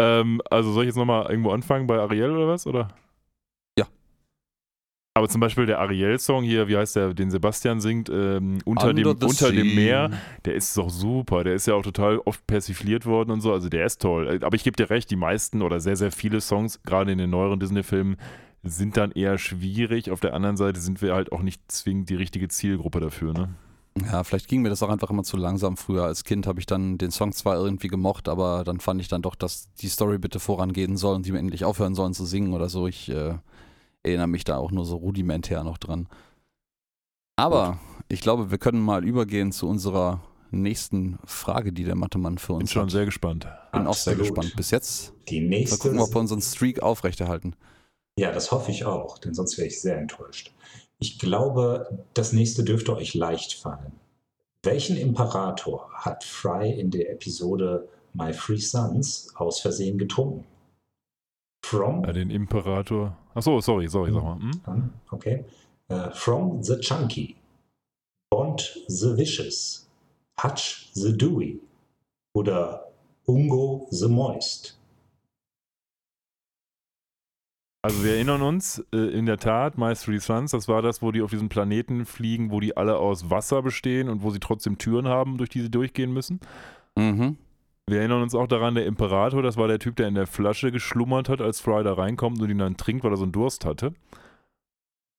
[0.00, 2.66] Ähm, also soll ich jetzt nochmal irgendwo anfangen bei Ariel oder was?
[2.66, 2.88] Oder?
[3.78, 3.86] Ja.
[5.14, 9.06] Aber zum Beispiel der Ariel-Song hier, wie heißt der, den Sebastian singt, ähm, unter, dem,
[9.06, 9.74] Under unter dem.
[9.74, 10.10] Meer,
[10.44, 11.44] der ist doch super.
[11.44, 13.52] Der ist ja auch total oft persifliert worden und so.
[13.52, 14.40] Also der ist toll.
[14.42, 17.30] Aber ich gebe dir recht, die meisten oder sehr, sehr viele Songs, gerade in den
[17.30, 18.16] neueren Disney-Filmen,
[18.62, 20.10] sind dann eher schwierig.
[20.10, 23.54] Auf der anderen Seite sind wir halt auch nicht zwingend die richtige Zielgruppe dafür, ne?
[24.00, 25.76] Ja, vielleicht ging mir das auch einfach immer zu langsam.
[25.76, 29.08] Früher als Kind habe ich dann den Song zwar irgendwie gemocht, aber dann fand ich
[29.08, 32.24] dann doch, dass die Story bitte vorangehen soll und die mir endlich aufhören sollen zu
[32.24, 32.86] singen oder so.
[32.86, 33.34] Ich äh,
[34.02, 36.08] erinnere mich da auch nur so rudimentär noch dran.
[37.36, 37.78] Aber
[38.08, 42.62] ich glaube, wir können mal übergehen zu unserer nächsten Frage, die der Mathemann für Bin
[42.62, 42.90] uns schon hat.
[42.90, 43.46] sehr gespannt.
[43.72, 44.18] Bin auch sehr Absolut.
[44.34, 44.56] gespannt.
[44.56, 45.78] Bis jetzt Die mal nächste.
[45.78, 47.54] gucken, ob wir unseren Streak aufrechterhalten.
[48.18, 50.52] Ja, das hoffe ich auch, denn sonst wäre ich sehr enttäuscht.
[51.02, 53.90] Ich glaube, das nächste dürfte euch leicht fallen.
[54.62, 60.46] Welchen Imperator hat Fry in der Episode My Three Sons aus Versehen getrunken?
[61.66, 63.16] From, Ja, den Imperator.
[63.34, 64.38] Achso, sorry, sorry, sag mal.
[64.38, 64.92] Hm?
[65.10, 65.44] okay,
[65.88, 67.34] äh, From the Chunky,
[68.30, 69.90] Bond the Vicious,
[70.40, 71.58] Hutch the Dewey
[72.36, 72.92] oder
[73.26, 74.78] Ungo the Moist?
[77.84, 81.10] Also wir erinnern uns, äh, in der Tat, My Three Sons, das war das, wo
[81.10, 84.78] die auf diesem Planeten fliegen, wo die alle aus Wasser bestehen und wo sie trotzdem
[84.78, 86.38] Türen haben, durch die sie durchgehen müssen.
[86.96, 87.36] Mhm.
[87.88, 90.70] Wir erinnern uns auch daran, der Imperator, das war der Typ, der in der Flasche
[90.70, 93.64] geschlummert hat, als Fry da reinkommt und ihn dann trinkt, weil er so einen Durst
[93.64, 93.92] hatte.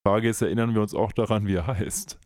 [0.06, 2.18] Frage ist, erinnern wir uns auch daran, wie er heißt?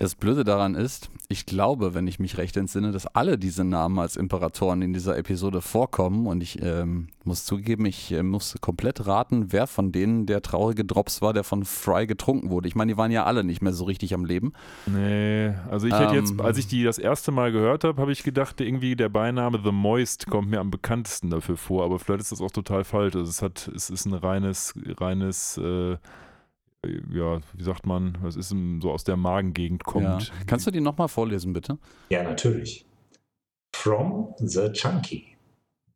[0.00, 3.98] Das Blöde daran ist, ich glaube, wenn ich mich recht entsinne, dass alle diese Namen
[3.98, 9.08] als Imperatoren in dieser Episode vorkommen und ich ähm, muss zugeben, ich äh, muss komplett
[9.08, 12.68] raten, wer von denen der traurige Drops war, der von Fry getrunken wurde.
[12.68, 14.52] Ich meine, die waren ja alle nicht mehr so richtig am Leben.
[14.86, 16.42] Nee, also ich hätte jetzt, Ähm.
[16.42, 19.72] als ich die das erste Mal gehört habe, habe ich gedacht, irgendwie der Beiname The
[19.72, 23.16] Moist kommt mir am bekanntesten dafür vor, aber vielleicht ist das auch total falsch.
[23.16, 25.96] Also es hat, es ist ein reines, reines, äh,
[26.86, 30.04] ja, wie sagt man, es ist so aus der Magengegend kommt.
[30.28, 30.34] Ja.
[30.46, 31.78] Kannst du die nochmal vorlesen, bitte?
[32.10, 32.86] Ja, natürlich.
[33.74, 35.36] From the Chunky,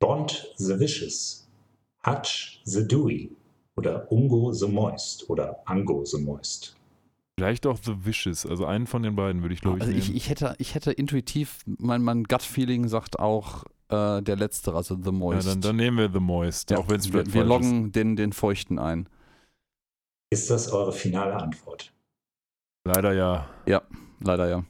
[0.00, 1.48] Bond the Vicious,
[2.06, 3.30] Hutch the Dewey
[3.76, 6.76] oder Ungo the Moist oder Ango the Moist.
[7.38, 10.04] Vielleicht auch The Vicious, also einen von den beiden würde ich glaube ich, Also ich,
[10.08, 10.16] nehmen.
[10.18, 15.06] ich, hätte, ich hätte intuitiv, mein, mein Gut-Feeling sagt auch äh, der letztere, also The
[15.06, 15.48] ja, Moist.
[15.48, 17.70] dann, dann nehmen wir The Moist, Ja, auch wenn es wir, vielleicht wir falsch ist.
[17.70, 19.08] loggen den, den Feuchten ein.
[20.32, 21.92] Ist das eure finale Antwort?
[22.86, 23.12] Leider
[23.66, 23.82] ja.
[24.20, 24.64] Leider ja.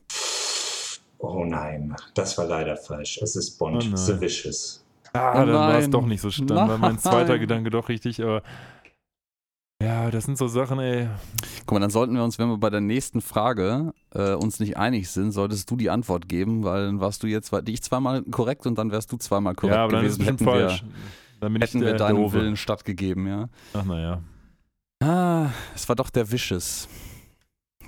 [1.19, 3.21] Oh nein, das war leider falsch.
[3.23, 4.85] Es ist Bond Oh the Vicious.
[5.13, 6.31] Ah, Oh dann war es doch nicht so.
[6.31, 7.39] Dann war mein zweiter.
[7.39, 8.43] Gedanke doch richtig, aber
[9.81, 11.07] Ja, das sind so Sachen, ey.
[11.65, 14.77] Guck mal, dann sollten wir uns, wenn wir bei der nächsten Frage äh, uns nicht
[14.77, 18.67] einig sind, solltest du die Antwort geben, weil dann warst du jetzt ich zweimal korrekt
[18.67, 20.23] und dann wärst du zweimal korrekt ja, aber dann gewesen.
[20.23, 20.85] ist es bestimmt falsch.
[21.39, 22.33] Dann hätten wir deinem.
[22.33, 23.49] Willen stattgegeben, ja.
[23.75, 24.23] Ach naja.
[25.03, 26.87] Ah, es war doch der Wisches.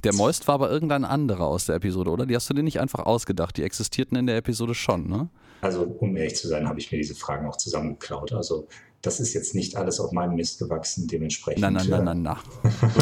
[0.02, 2.26] Der Moist war aber irgendein anderer aus der Episode, oder?
[2.26, 3.56] Die hast du dir nicht einfach ausgedacht.
[3.56, 5.28] Die existierten in der Episode schon, ne?
[5.60, 8.32] Also, um ehrlich zu sein, habe ich mir diese Fragen auch zusammengeklaut.
[8.32, 8.66] Also,
[9.04, 11.62] das ist jetzt nicht alles auf meinem Mist gewachsen, dementsprechend.
[11.62, 12.36] Nein, nein, nein, nein, nein.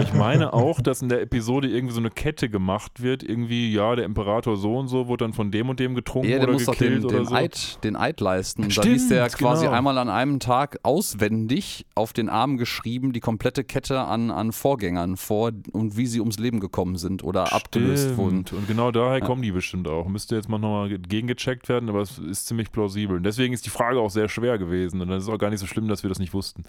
[0.02, 3.22] Ich meine auch, dass in der Episode irgendwie so eine Kette gemacht wird.
[3.22, 6.38] Irgendwie, ja, der Imperator so und so wurde dann von dem und dem getrunken ja,
[6.38, 7.34] der oder muss gekillt doch den, den so.
[7.34, 8.70] Eid, den Eid leisten.
[8.70, 9.76] Stimmt, da liest er quasi genau.
[9.76, 15.16] einmal an einem Tag auswendig auf den Arm geschrieben die komplette Kette an, an Vorgängern
[15.16, 17.62] vor und wie sie ums Leben gekommen sind oder Stimmt.
[17.62, 18.38] abgelöst wurden.
[18.38, 19.24] Und genau daher ja.
[19.24, 20.08] kommen die bestimmt auch.
[20.08, 23.16] Müsste jetzt mal nochmal gegengecheckt werden, aber es ist ziemlich plausibel.
[23.16, 25.00] Und deswegen ist die Frage auch sehr schwer gewesen.
[25.00, 26.64] Und dann ist es auch gar nicht so schlimm, dass wir das nicht wussten.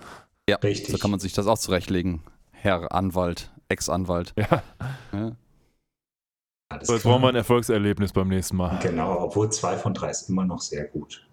[0.49, 0.91] Ja, Richtig.
[0.91, 2.21] so kann man sich das auch zurechtlegen.
[2.51, 4.33] Herr Anwalt, Ex-Anwalt.
[4.37, 4.63] Ja.
[5.13, 5.31] ja.
[6.81, 8.79] So, jetzt brauchen wir ein Erfolgserlebnis beim nächsten Mal.
[8.81, 11.27] Genau, obwohl zwei von drei ist immer noch sehr gut.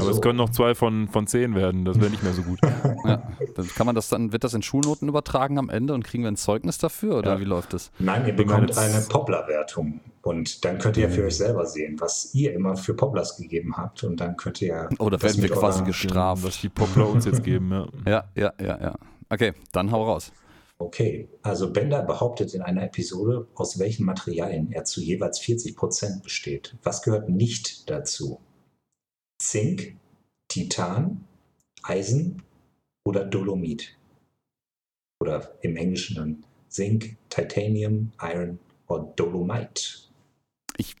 [0.00, 0.18] Aber so.
[0.18, 2.58] es können noch zwei von, von zehn werden, das wäre nicht mehr so gut.
[3.04, 3.22] ja,
[3.54, 6.30] dann kann man das dann, wird das in Schulnoten übertragen am Ende und kriegen wir
[6.30, 7.40] ein Zeugnis dafür oder ja.
[7.40, 7.90] wie läuft das?
[7.98, 12.34] Nein, ihr bekommt eine Poplar-Wertung und dann könnt ihr ja für euch selber sehen, was
[12.34, 15.84] ihr immer für Poplars gegeben habt und dann könnt ihr Oh, da werden wir quasi
[15.84, 16.44] gestraft.
[16.44, 17.86] Was die Poplar uns jetzt geben, ja.
[18.06, 18.94] Ja, ja, ja, ja.
[19.28, 20.32] Okay, dann hau raus.
[20.80, 26.22] Okay, also Bender behauptet in einer Episode, aus welchen Materialien er zu jeweils 40 Prozent
[26.22, 26.74] besteht.
[26.82, 28.40] Was gehört nicht dazu?
[29.40, 29.96] Zink,
[30.48, 31.24] Titan,
[31.82, 32.42] Eisen
[33.04, 33.96] oder Dolomit.
[35.18, 39.82] Oder im Englischen dann Zink, Titanium, Iron oder Dolomite.
[40.76, 40.94] Ich,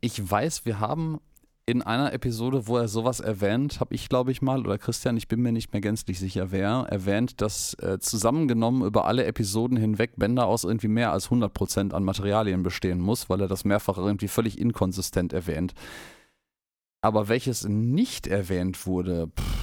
[0.00, 1.20] ich weiß, wir haben
[1.66, 5.28] in einer Episode, wo er sowas erwähnt, habe ich glaube ich mal, oder Christian, ich
[5.28, 10.12] bin mir nicht mehr gänzlich sicher, wer, erwähnt, dass äh, zusammengenommen über alle Episoden hinweg
[10.16, 14.28] Bender aus irgendwie mehr als 100% an Materialien bestehen muss, weil er das mehrfach irgendwie
[14.28, 15.74] völlig inkonsistent erwähnt.
[17.00, 19.58] Aber welches nicht erwähnt wurde, pff,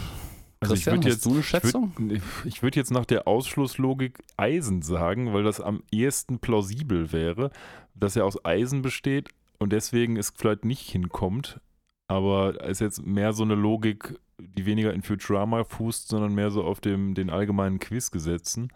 [0.62, 1.94] also Christian, ich hast jetzt, du eine Schätzung?
[2.10, 7.52] Ich würde würd jetzt nach der Ausschlusslogik Eisen sagen, weil das am ehesten plausibel wäre,
[7.94, 11.60] dass er aus Eisen besteht und deswegen es vielleicht nicht hinkommt.
[12.08, 16.52] Aber es ist jetzt mehr so eine Logik, die weniger in Futurama fußt, sondern mehr
[16.52, 18.72] so auf dem, den allgemeinen Quizgesetzen.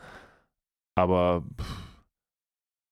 [0.95, 1.43] Aber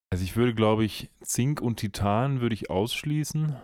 [0.09, 3.55] also ich würde, glaube ich, Zink und Titan würde ich ausschließen.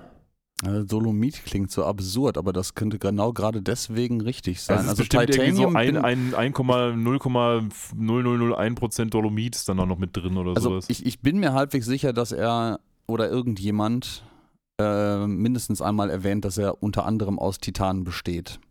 [0.66, 4.78] Also Dolomit klingt so absurd, aber das könnte genau gerade deswegen richtig sein.
[4.78, 10.56] Also, also Titanium so ein, ein 1,0,0001% Dolomit ist dann auch noch mit drin oder
[10.56, 10.86] also sowas.
[10.88, 14.24] Ich, ich bin mir halbwegs sicher, dass er oder irgendjemand
[14.80, 18.62] äh, mindestens einmal erwähnt, dass er unter anderem aus Titan besteht.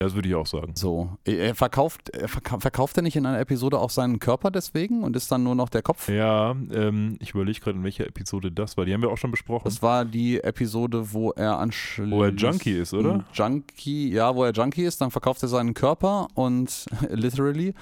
[0.00, 0.72] Das würde ich auch sagen.
[0.74, 1.16] So.
[1.24, 5.30] Er verkauft, er verkauft er nicht in einer Episode auch seinen Körper deswegen und ist
[5.30, 6.08] dann nur noch der Kopf?
[6.08, 8.84] Ja, ähm, ich überlege gerade, in welcher Episode das war.
[8.84, 9.64] Die haben wir auch schon besprochen.
[9.64, 12.12] Das war die Episode, wo er anschließend.
[12.12, 13.24] Wo er Junkie ist, oder?
[13.32, 17.72] Junkie, ja, wo er Junkie ist, dann verkauft er seinen Körper und literally.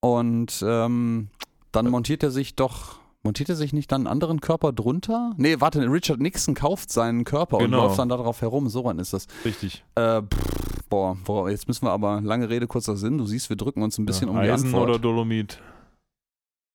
[0.00, 1.28] Und ähm,
[1.72, 5.32] dann montiert er sich doch Montiert er sich nicht dann einen anderen Körper drunter?
[5.38, 7.78] Nee, warte, Richard Nixon kauft seinen Körper genau.
[7.78, 8.68] und läuft dann darauf herum.
[8.68, 9.28] So wann ist das.
[9.46, 9.82] Richtig.
[9.94, 13.18] Äh, pff, boah, boah, jetzt müssen wir aber, lange Rede, kurzer Sinn.
[13.18, 14.90] Du siehst, wir drücken uns ein bisschen ja, um die Eisen Antwort.
[14.90, 15.60] oder Dolomit?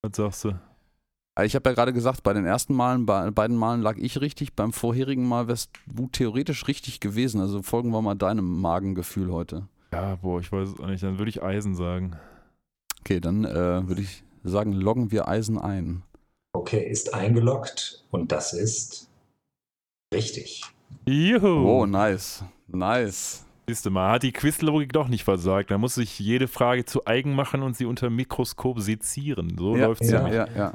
[0.02, 0.50] Was sagst du?
[1.38, 4.20] Äh, Ich habe ja gerade gesagt, bei den ersten Malen, bei beiden Malen lag ich
[4.22, 4.54] richtig.
[4.56, 7.42] Beim vorherigen Mal wärst du theoretisch richtig gewesen.
[7.42, 9.68] Also folgen wir mal deinem Magengefühl heute.
[9.92, 11.04] Ja, boah, ich weiß es auch nicht.
[11.04, 12.16] Dann würde ich Eisen sagen.
[13.02, 16.04] Okay, dann äh, würde ich sagen, loggen wir Eisen ein.
[16.54, 19.10] Okay, ist eingeloggt und das ist
[20.14, 20.64] richtig.
[21.06, 21.48] Juhu.
[21.68, 22.44] Oh, nice.
[22.68, 23.46] Nice.
[23.70, 25.70] Siehst du mal, hat die Quizlogik doch nicht versagt.
[25.70, 29.58] Da muss sich jede Frage zu eigen machen und sie unter Mikroskop sezieren.
[29.60, 30.74] So ja, läuft es ja, ja, ja, ja.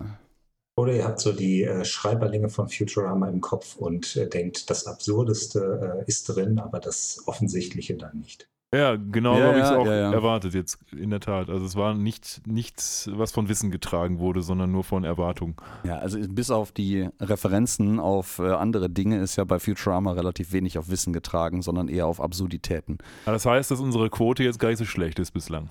[0.77, 4.87] Oder ihr habt so die äh, Schreiberlinge von Futurama im Kopf und äh, denkt, das
[4.87, 8.49] Absurdeste äh, ist drin, aber das Offensichtliche dann nicht.
[8.77, 10.13] Ja, genau Ja, habe ich es ja, auch ja, ja.
[10.13, 11.49] erwartet jetzt, in der Tat.
[11.49, 15.61] Also es war nicht nichts, was von Wissen getragen wurde, sondern nur von Erwartung.
[15.85, 20.53] Ja, also bis auf die Referenzen auf äh, andere Dinge ist ja bei Futurama relativ
[20.53, 22.99] wenig auf Wissen getragen, sondern eher auf Absurditäten.
[23.25, 25.71] Aber das heißt, dass unsere Quote jetzt gar nicht so schlecht ist bislang.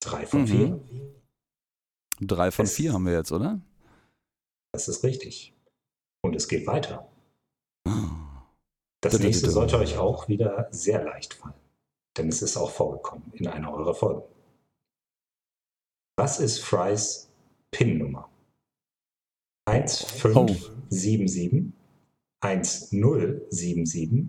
[0.00, 0.46] Drei von Mhm.
[0.46, 0.80] vier.
[2.20, 3.60] Drei von Es- vier haben wir jetzt, oder?
[4.72, 5.54] Das ist richtig.
[6.22, 7.06] Und es geht weiter.
[7.84, 7.94] Das
[9.12, 9.26] Dö-dö-dö-dö.
[9.26, 11.54] nächste sollte euch auch wieder sehr leicht fallen.
[12.16, 14.22] Denn es ist auch vorgekommen in einer eurer Folgen.
[16.16, 17.30] Was ist Frys
[17.70, 18.28] PIN-Nummer?
[19.66, 21.72] 1577,
[22.40, 24.26] 1077,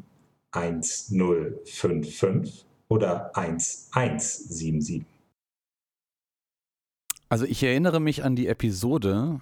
[0.51, 5.03] 1055 oder 1177?
[7.29, 9.41] Also ich erinnere mich an die Episode,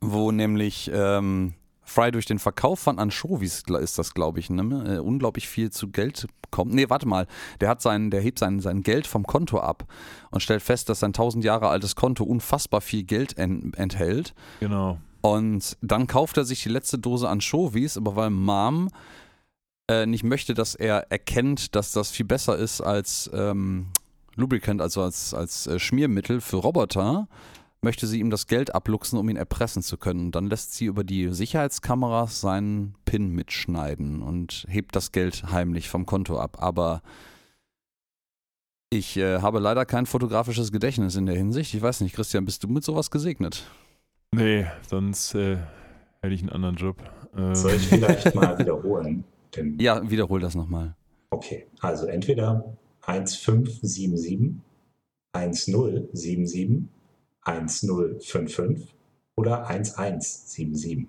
[0.00, 1.54] wo nämlich ähm,
[1.90, 5.88] Fry durch den Verkauf von Anchovies ist das, glaube ich, ne, äh, unglaublich viel zu
[5.88, 6.72] Geld kommt.
[6.72, 7.26] Nee, warte mal,
[7.60, 9.84] der hat sein, der hebt sein, sein Geld vom Konto ab
[10.30, 14.34] und stellt fest, dass sein 1000 Jahre altes Konto unfassbar viel Geld en enthält.
[14.60, 14.98] Genau.
[15.20, 18.88] Und dann kauft er sich die letzte Dose Anchovies, aber weil Mom
[19.88, 23.88] äh, nicht möchte, dass er erkennt, dass das viel besser ist als ähm,
[24.36, 27.26] Lubricant, also als, als äh, Schmiermittel für Roboter,
[27.82, 30.26] möchte sie ihm das Geld abluchsen, um ihn erpressen zu können.
[30.26, 35.88] Und dann lässt sie über die Sicherheitskameras seinen PIN mitschneiden und hebt das Geld heimlich
[35.88, 36.58] vom Konto ab.
[36.60, 37.02] Aber
[38.90, 41.74] ich äh, habe leider kein fotografisches Gedächtnis in der Hinsicht.
[41.74, 43.64] Ich weiß nicht, Christian, bist du mit sowas gesegnet?
[44.32, 45.58] Nee, sonst äh,
[46.20, 46.96] hätte ich einen anderen Job.
[47.36, 47.54] Ähm.
[47.54, 49.24] Soll ich vielleicht mal wiederholen?
[49.56, 50.94] Denn ja, wiederhol das nochmal.
[51.30, 54.54] Okay, also entweder 1577,
[55.32, 56.88] 1077,
[57.42, 58.94] 1055
[59.36, 61.06] oder 1177.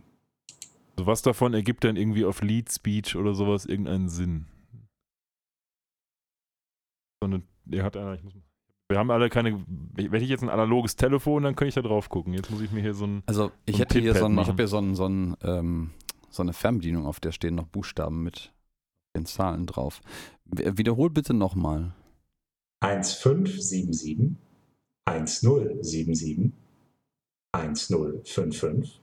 [0.97, 4.45] Also was davon ergibt dann irgendwie auf Lead Speech oder sowas irgendeinen Sinn?
[7.21, 8.33] Sondern der hat einer, ich muss
[8.91, 9.63] wir haben alle keine.
[9.67, 12.33] Wenn ich jetzt ein analoges Telefon, dann könnte ich da drauf gucken.
[12.33, 13.23] Jetzt muss ich mir hier so ein.
[13.25, 15.91] Also ich so hätte hier so ein, ich habe hier so, ein, so, ein, ähm,
[16.29, 18.51] so eine Fernbedienung, auf der stehen noch Buchstaben mit
[19.15, 20.01] den Zahlen drauf.
[20.43, 21.93] Wiederhol bitte nochmal.
[22.81, 24.35] 1577
[25.05, 26.51] 1077
[27.53, 29.01] 1055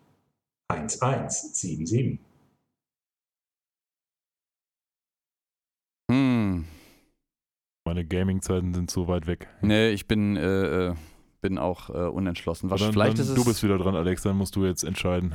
[0.69, 2.19] 1177.
[6.11, 6.65] Hm.
[7.85, 9.49] Meine Gaming-Zeiten sind so weit weg.
[9.63, 10.95] Nee, ich bin, äh, äh
[11.41, 12.71] bin auch äh, unentschlossen.
[12.71, 14.83] Was, dann, vielleicht dann, ist es du bist wieder dran, Alex, dann musst du jetzt
[14.83, 15.35] entscheiden.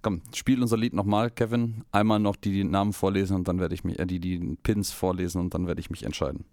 [0.00, 1.84] Komm, spiel unser Lied nochmal, Kevin.
[1.92, 4.92] Einmal noch die, die Namen vorlesen und dann werde ich mich, äh, die, die Pins
[4.92, 6.44] vorlesen und dann werde ich mich entscheiden.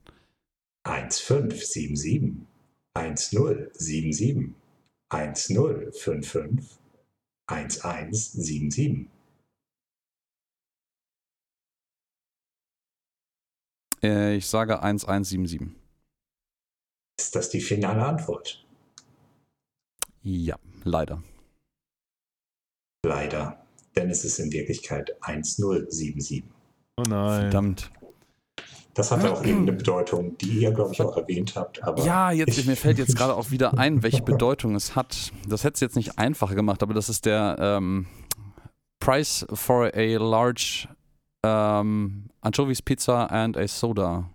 [0.83, 2.45] 1577
[2.93, 4.55] 1077
[5.09, 6.79] 1055
[7.47, 9.07] 1177.
[14.01, 15.75] Äh, ich sage 1177.
[17.19, 18.65] Ist das die finale Antwort?
[20.21, 21.21] Ja, leider.
[23.05, 23.65] Leider.
[23.95, 26.43] Denn es ist in Wirklichkeit 1077.
[26.97, 27.41] Oh nein.
[27.41, 27.91] Verdammt.
[28.93, 31.83] Das hatte auch irgendeine Bedeutung, die ihr, glaube ich, auch erwähnt habt.
[31.83, 35.31] Aber ja, jetzt, mir fällt jetzt gerade auch wieder ein, welche Bedeutung es hat.
[35.47, 38.07] Das hätte es jetzt nicht einfacher gemacht, aber das ist der ähm,
[38.99, 40.87] Price for a large
[41.45, 44.29] um, Anchovies Pizza and a Soda.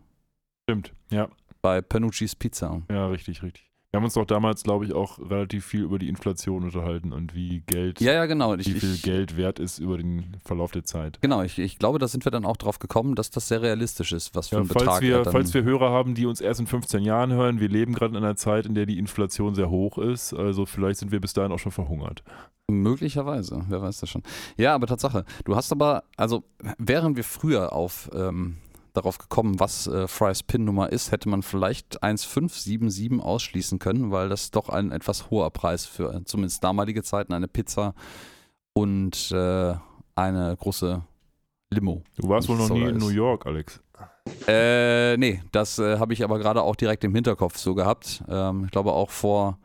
[0.62, 1.28] Stimmt, ja.
[1.60, 2.82] Bei Panucci's Pizza.
[2.90, 3.70] Ja, richtig, richtig.
[3.94, 7.32] Wir haben uns doch damals, glaube ich, auch relativ viel über die Inflation unterhalten und
[7.32, 8.58] wie Geld, ja, ja, genau.
[8.58, 11.20] wie viel ich, Geld wert ist über den Verlauf der Zeit.
[11.20, 14.10] Genau, ich, ich glaube, da sind wir dann auch drauf gekommen, dass das sehr realistisch
[14.10, 16.58] ist, was für ja, ein falls Betrag wir, Falls wir Hörer haben, die uns erst
[16.58, 19.70] in 15 Jahren hören, wir leben gerade in einer Zeit, in der die Inflation sehr
[19.70, 22.24] hoch ist, also vielleicht sind wir bis dahin auch schon verhungert.
[22.68, 24.24] Möglicherweise, wer weiß das schon.
[24.56, 26.42] Ja, aber Tatsache, du hast aber, also
[26.78, 28.56] wären wir früher auf ähm,
[28.94, 34.50] darauf gekommen, was äh, Frys PIN-Nummer ist, hätte man vielleicht 1577 ausschließen können, weil das
[34.50, 37.94] doch ein etwas hoher Preis für äh, zumindest damalige Zeiten eine Pizza
[38.72, 39.74] und äh,
[40.14, 41.02] eine große
[41.70, 42.02] Limo.
[42.16, 43.80] Du warst wohl noch nie in New York, Alex.
[44.46, 48.22] Äh, nee, das äh, habe ich aber gerade auch direkt im Hinterkopf so gehabt.
[48.28, 49.58] Ähm, ich glaube auch vor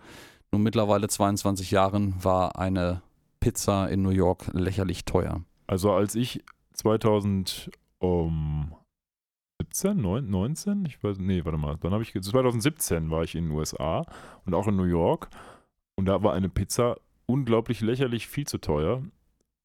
[0.52, 3.02] nun mittlerweile 22 Jahren war eine
[3.40, 5.44] Pizza in New York lächerlich teuer.
[5.68, 8.74] Also als ich 2000 um,
[9.80, 10.86] 17, 19?
[10.86, 11.78] Ich weiß, nee, warte mal.
[11.82, 14.06] Dann habe ich 2017 war ich in den USA
[14.46, 15.30] und auch in New York
[15.96, 19.04] und da war eine Pizza unglaublich lächerlich viel zu teuer.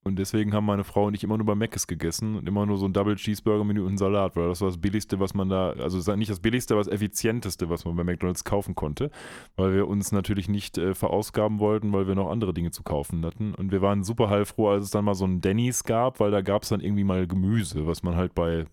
[0.07, 2.77] Und deswegen haben meine Frau und ich immer nur bei Mc's gegessen und immer nur
[2.77, 5.49] so ein Double Cheeseburger Menü und ein Salat, weil das war das billigste, was man
[5.49, 9.11] da, also nicht das billigste, aber das effizienteste, was man bei McDonald's kaufen konnte,
[9.57, 13.25] weil wir uns natürlich nicht äh, verausgaben wollten, weil wir noch andere Dinge zu kaufen
[13.25, 13.55] hatten.
[13.55, 16.43] Und wir waren super heilfroh, als es dann mal so ein Denny's gab, weil da
[16.43, 18.67] gab es dann irgendwie mal Gemüse, was man halt bei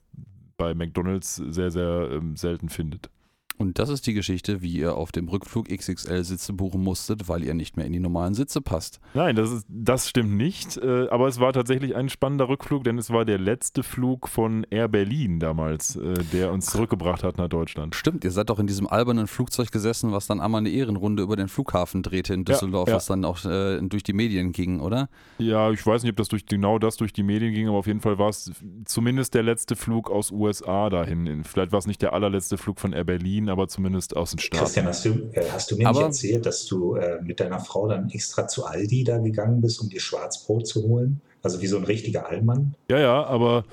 [0.62, 3.10] bei McDonalds sehr, sehr ähm, selten findet.
[3.58, 7.54] Und das ist die Geschichte, wie ihr auf dem Rückflug XXL-Sitze buchen musstet, weil ihr
[7.54, 9.00] nicht mehr in die normalen Sitze passt.
[9.14, 10.78] Nein, das, ist, das stimmt nicht.
[10.78, 14.66] Äh, aber es war tatsächlich ein spannender Rückflug, denn es war der letzte Flug von
[14.70, 17.96] Air Berlin damals, äh, der uns zurückgebracht hat nach Deutschland.
[17.96, 21.36] Stimmt, ihr seid doch in diesem albernen Flugzeug gesessen, was dann einmal eine Ehrenrunde über
[21.36, 22.98] den Flughafen drehte in Düsseldorf, ja, ja.
[22.98, 25.10] was dann auch äh, durch die Medien ging, oder?
[25.38, 27.88] Ja, ich weiß nicht, ob das durch genau das durch die Medien ging, aber auf
[27.88, 28.52] jeden Fall war es
[28.86, 31.44] zumindest der letzte Flug aus USA dahin.
[31.44, 34.64] Vielleicht war es nicht der allerletzte Flug von Air Berlin, aber zumindest aus den Staaten.
[34.64, 37.60] Christian, hast du, äh, hast du mir aber, nicht erzählt, dass du äh, mit deiner
[37.60, 41.22] Frau dann extra zu Aldi da gegangen bist, um dir Schwarzbrot zu holen?
[41.44, 42.76] Also wie so ein richtiger Allmann?
[42.90, 43.66] Ja, ja, aber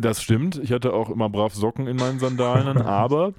[0.00, 0.60] Das stimmt.
[0.62, 3.32] Ich hatte auch immer brav Socken in meinen Sandalen, aber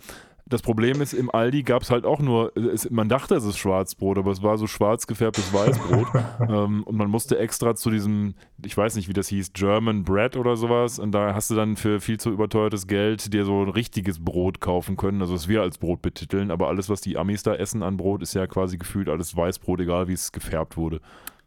[0.50, 3.60] das Problem ist, im Aldi gab es halt auch nur, es, man dachte, es ist
[3.60, 6.08] Schwarzbrot, aber es war so schwarz gefärbtes Weißbrot.
[6.50, 8.34] ähm, und man musste extra zu diesem,
[8.66, 10.98] ich weiß nicht, wie das hieß, German Bread oder sowas.
[10.98, 14.60] Und da hast du dann für viel zu überteuertes Geld dir so ein richtiges Brot
[14.60, 15.22] kaufen können.
[15.22, 16.50] Also, was wir als Brot betiteln.
[16.50, 19.82] Aber alles, was die Amis da essen an Brot, ist ja quasi gefühlt alles Weißbrot,
[19.82, 21.00] egal wie es gefärbt wurde.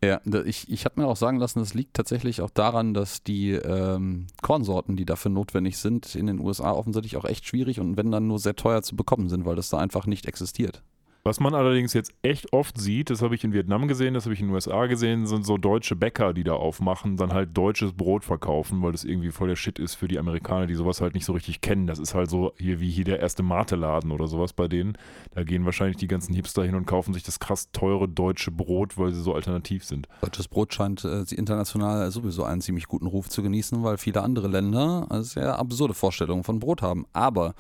[0.05, 3.53] Ja, ich, ich habe mir auch sagen lassen, das liegt tatsächlich auch daran, dass die
[3.53, 8.11] ähm, Kornsorten, die dafür notwendig sind, in den USA offensichtlich auch echt schwierig und wenn
[8.11, 10.83] dann nur sehr teuer zu bekommen sind, weil das da einfach nicht existiert.
[11.25, 14.35] Was man allerdings jetzt echt oft sieht, das habe ich in Vietnam gesehen, das habe
[14.35, 17.93] ich in den USA gesehen, sind so deutsche Bäcker, die da aufmachen, dann halt deutsches
[17.93, 21.15] Brot verkaufen, weil das irgendwie voll der Shit ist für die Amerikaner, die sowas halt
[21.15, 21.87] nicht so richtig kennen.
[21.87, 24.99] Das ist halt so hier wie hier der erste Mate-Laden oder sowas bei denen.
[25.33, 28.99] Da gehen wahrscheinlich die ganzen Hipster hin und kaufen sich das krass teure deutsche Brot,
[28.99, 30.09] weil sie so alternativ sind.
[30.23, 34.49] Deutsches Brot scheint äh, international sowieso einen ziemlich guten Ruf zu genießen, weil viele andere
[34.49, 37.07] Länder äh, sehr absurde Vorstellungen von Brot haben.
[37.13, 37.55] Aber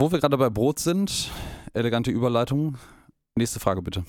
[0.00, 1.30] wo wir gerade bei Brot sind,
[1.72, 2.76] elegante Überleitung.
[3.36, 4.04] Nächste Frage bitte.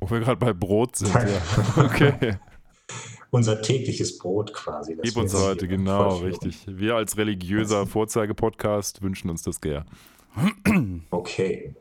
[0.00, 1.42] Wo wir gerade bei Brot sind, ja.
[1.84, 2.36] Okay.
[3.30, 4.96] Unser tägliches Brot quasi.
[5.02, 6.64] Gib uns heute, genau, richtig.
[6.66, 9.84] Wir als religiöser Vorzeigepodcast wünschen uns das gern.
[11.10, 11.74] Okay.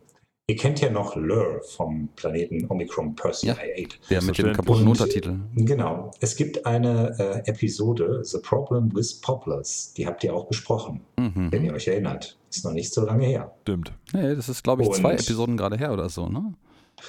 [0.47, 5.39] Ihr kennt ja noch Lur vom Planeten Omicron Persei ja, Der mit dem kaputten Untertitel.
[5.55, 6.11] Genau.
[6.19, 9.93] Es gibt eine äh, Episode, The Problem with Poplars.
[9.97, 11.51] Die habt ihr auch besprochen, mhm.
[11.51, 12.37] wenn ihr euch erinnert.
[12.55, 13.53] Ist noch nicht so lange her.
[13.63, 13.93] Stimmt.
[14.13, 16.53] Nee, das ist, glaube ich, zwei Episoden gerade her oder so, ne?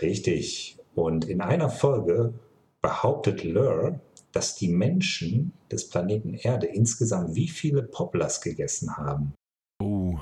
[0.03, 0.79] Richtig.
[0.95, 2.35] Und in einer Folge
[2.83, 4.01] behauptet Lur,
[4.33, 9.35] dass die Menschen des Planeten Erde insgesamt wie viele Poplars gegessen haben.
[9.83, 10.19] Oh.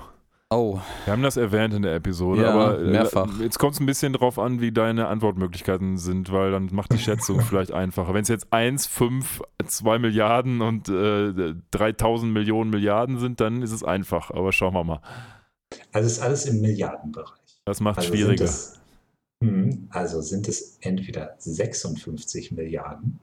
[0.54, 0.80] Oh.
[1.04, 3.40] Wir haben das erwähnt in der Episode, ja, aber äh, mehrfach.
[3.40, 6.98] jetzt kommt es ein bisschen drauf an, wie deine Antwortmöglichkeiten sind, weil dann macht die
[6.98, 8.14] Schätzung vielleicht einfacher.
[8.14, 13.72] Wenn es jetzt 1, 5, 2 Milliarden und äh, 3000 Millionen Milliarden sind, dann ist
[13.72, 15.00] es einfach, aber schauen wir mal.
[15.92, 17.40] Also ist alles im Milliardenbereich.
[17.64, 18.44] Das macht also schwieriger.
[18.44, 18.78] Es,
[19.42, 23.18] hm, also sind es entweder 56 Milliarden,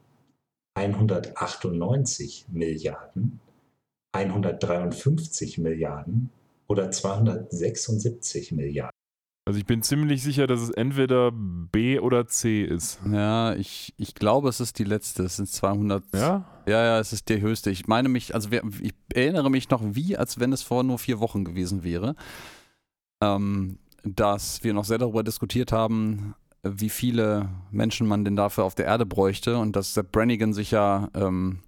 [0.77, 3.39] 198 Milliarden,
[4.13, 6.29] 153 Milliarden
[6.71, 8.91] oder 276 Milliarden.
[9.45, 12.99] Also ich bin ziemlich sicher, dass es entweder B oder C ist.
[13.11, 15.23] Ja, ich, ich glaube, es ist die letzte.
[15.23, 16.03] Es sind 200.
[16.13, 16.45] Ja?
[16.67, 17.71] Ja, ja, es ist die höchste.
[17.71, 18.49] Ich meine mich, also
[18.81, 22.15] ich erinnere mich noch wie, als wenn es vor nur vier Wochen gewesen wäre,
[23.21, 28.75] ähm, dass wir noch sehr darüber diskutiert haben, wie viele Menschen man denn dafür auf
[28.75, 31.59] der Erde bräuchte und dass Sepp Brannigan sich ja ähm,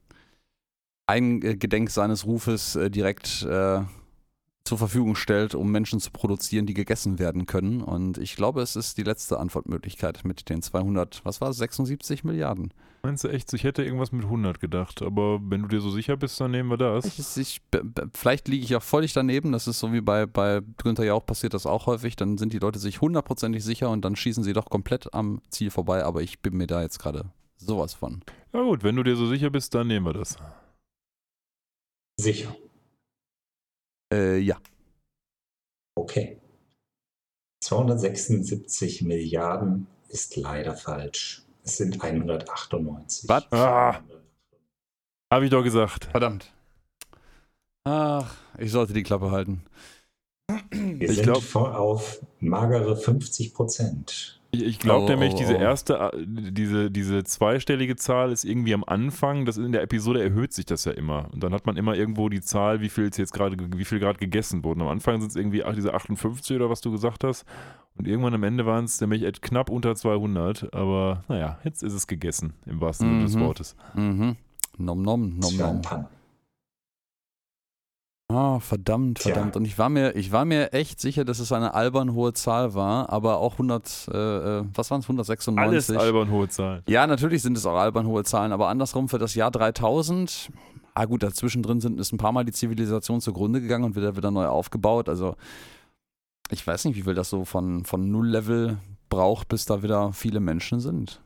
[1.08, 3.82] eingedenk seines Rufes äh, direkt äh,
[4.66, 7.82] zur Verfügung stellt, um Menschen zu produzieren, die gegessen werden können.
[7.82, 12.24] Und ich glaube, es ist die letzte Antwortmöglichkeit mit den 200, was war es, 76
[12.24, 12.74] Milliarden.
[13.06, 13.52] Meinst du echt?
[13.52, 16.70] Ich hätte irgendwas mit 100 gedacht, aber wenn du dir so sicher bist, dann nehmen
[16.70, 17.04] wir das.
[17.06, 17.62] Ich, ich,
[18.14, 21.26] vielleicht liege ich auch völlig daneben, das ist so wie bei, bei Günther ja auch
[21.26, 24.54] passiert das auch häufig, dann sind die Leute sich hundertprozentig sicher und dann schießen sie
[24.54, 27.26] doch komplett am Ziel vorbei, aber ich bin mir da jetzt gerade
[27.58, 28.22] sowas von.
[28.54, 30.38] Ja gut, wenn du dir so sicher bist, dann nehmen wir das.
[32.18, 32.56] Sicher.
[34.14, 34.58] Äh, ja.
[35.96, 36.40] Okay.
[37.64, 41.44] 276 Milliarden ist leider falsch.
[41.64, 43.30] Es sind 198.
[43.30, 43.52] Was?
[43.52, 44.02] Ah,
[45.32, 46.06] Habe ich doch gesagt.
[46.06, 46.52] Verdammt.
[47.86, 49.64] Ach, ich sollte die Klappe halten.
[50.72, 54.42] Wir ich sind glaub, auf magere 50 Prozent.
[54.54, 55.62] Ich, ich glaube oh, nämlich, oh, diese oh.
[55.62, 59.46] erste, äh, diese, diese zweistellige Zahl ist irgendwie am Anfang.
[59.46, 61.28] Das in der Episode erhöht sich das ja immer.
[61.34, 64.20] Und dann hat man immer irgendwo die Zahl, wie viel jetzt gerade, wie viel gerade
[64.20, 64.82] gegessen wurden.
[64.82, 67.46] Am Anfang sind es irgendwie diese 58 oder was du gesagt hast.
[67.98, 70.72] Und irgendwann am Ende waren es nämlich knapp unter 200.
[70.72, 73.26] Aber naja, jetzt ist es gegessen, im wahrsten Sinne mhm.
[73.26, 73.76] des Wortes.
[73.96, 74.36] Mhm.
[74.78, 75.82] Nom nom, nom nom.
[78.34, 79.52] Ah, verdammt, verdammt.
[79.52, 79.60] Tja.
[79.60, 82.74] Und ich war mir, ich war mir echt sicher, dass es eine albern hohe Zahl
[82.74, 85.96] war, aber auch 100, äh, äh, was waren es, 196?
[85.96, 86.82] Alles albern hohe Zahlen.
[86.88, 90.50] Ja, natürlich sind es auch albern hohe Zahlen, aber andersrum für das Jahr 3000,
[90.96, 94.16] ah gut, dazwischen drin sind ist ein paar Mal die Zivilisation zugrunde gegangen und wieder
[94.16, 95.10] wieder neu aufgebaut.
[95.10, 95.36] Also
[96.50, 98.78] ich weiß nicht, wie viel das so von, von Null-Level
[99.10, 101.22] braucht, bis da wieder viele Menschen sind.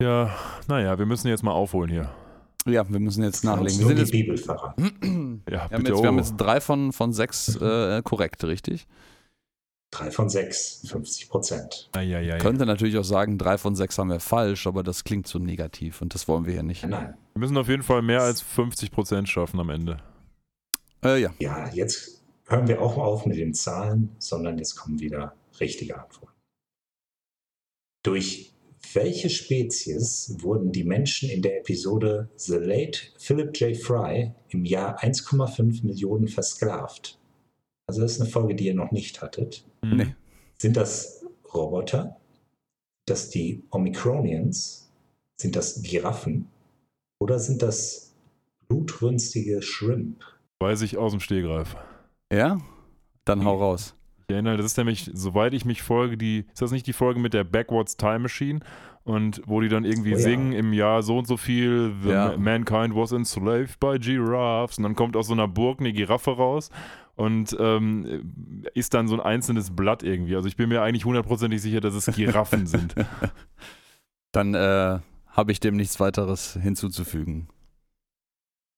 [0.00, 0.30] Ja,
[0.68, 2.08] naja, wir müssen jetzt mal aufholen hier.
[2.68, 3.78] Ja, wir müssen jetzt nachlegen.
[3.78, 4.74] Wir sind jetzt, Bibelpfarrer.
[4.78, 4.90] ja,
[5.46, 8.86] wir, haben jetzt, wir haben jetzt drei von, von sechs äh, korrekt, richtig?
[9.90, 11.90] Drei von sechs, 50 Prozent.
[11.94, 12.38] Ja, ja, ja.
[12.38, 16.02] Könnte natürlich auch sagen, drei von sechs haben wir falsch, aber das klingt so negativ
[16.02, 16.84] und das wollen wir ja nicht.
[16.84, 17.14] Nein.
[17.32, 19.96] Wir müssen auf jeden Fall mehr als 50 Prozent schaffen am Ende.
[21.02, 21.30] Äh, ja.
[21.38, 26.34] Ja, jetzt hören wir auch auf mit den Zahlen, sondern jetzt kommen wieder richtige Antworten.
[28.02, 28.52] Durch
[28.94, 33.76] welche Spezies wurden die Menschen in der Episode The Late Philip J.
[33.76, 37.18] Fry im Jahr 1,5 Millionen versklavt?
[37.86, 39.64] Also das ist eine Folge, die ihr noch nicht hattet.
[39.84, 39.96] Hm.
[39.96, 40.14] Nee.
[40.58, 41.24] Sind das
[41.54, 42.02] Roboter?
[42.02, 44.90] Sind das die Omicronians?
[45.40, 46.48] Sind das Giraffen?
[47.20, 48.14] Oder sind das
[48.68, 50.22] blutrünstige Shrimp?
[50.60, 51.76] Weiß ich aus dem Stehgreif.
[52.32, 52.58] Ja?
[53.24, 53.94] Dann hau raus.
[54.30, 57.18] Ich erinnere, das ist nämlich, soweit ich mich folge, die, ist das nicht die Folge
[57.18, 58.60] mit der Backwards Time Machine?
[59.04, 60.22] Und wo die dann irgendwie Oh ja.
[60.22, 62.28] singen im Jahr so und so viel, The Ja.
[62.32, 64.76] Ma- Mankind was enslaved by giraffes.
[64.76, 66.68] Und dann kommt aus so einer Burg eine Giraffe raus
[67.16, 70.36] und ähm, ist dann so ein einzelnes Blatt irgendwie.
[70.36, 72.94] Also ich bin mir eigentlich hundertprozentig sicher, dass es Giraffen sind.
[74.32, 74.98] Dann äh,
[75.28, 77.48] habe ich dem nichts weiteres hinzuzufügen.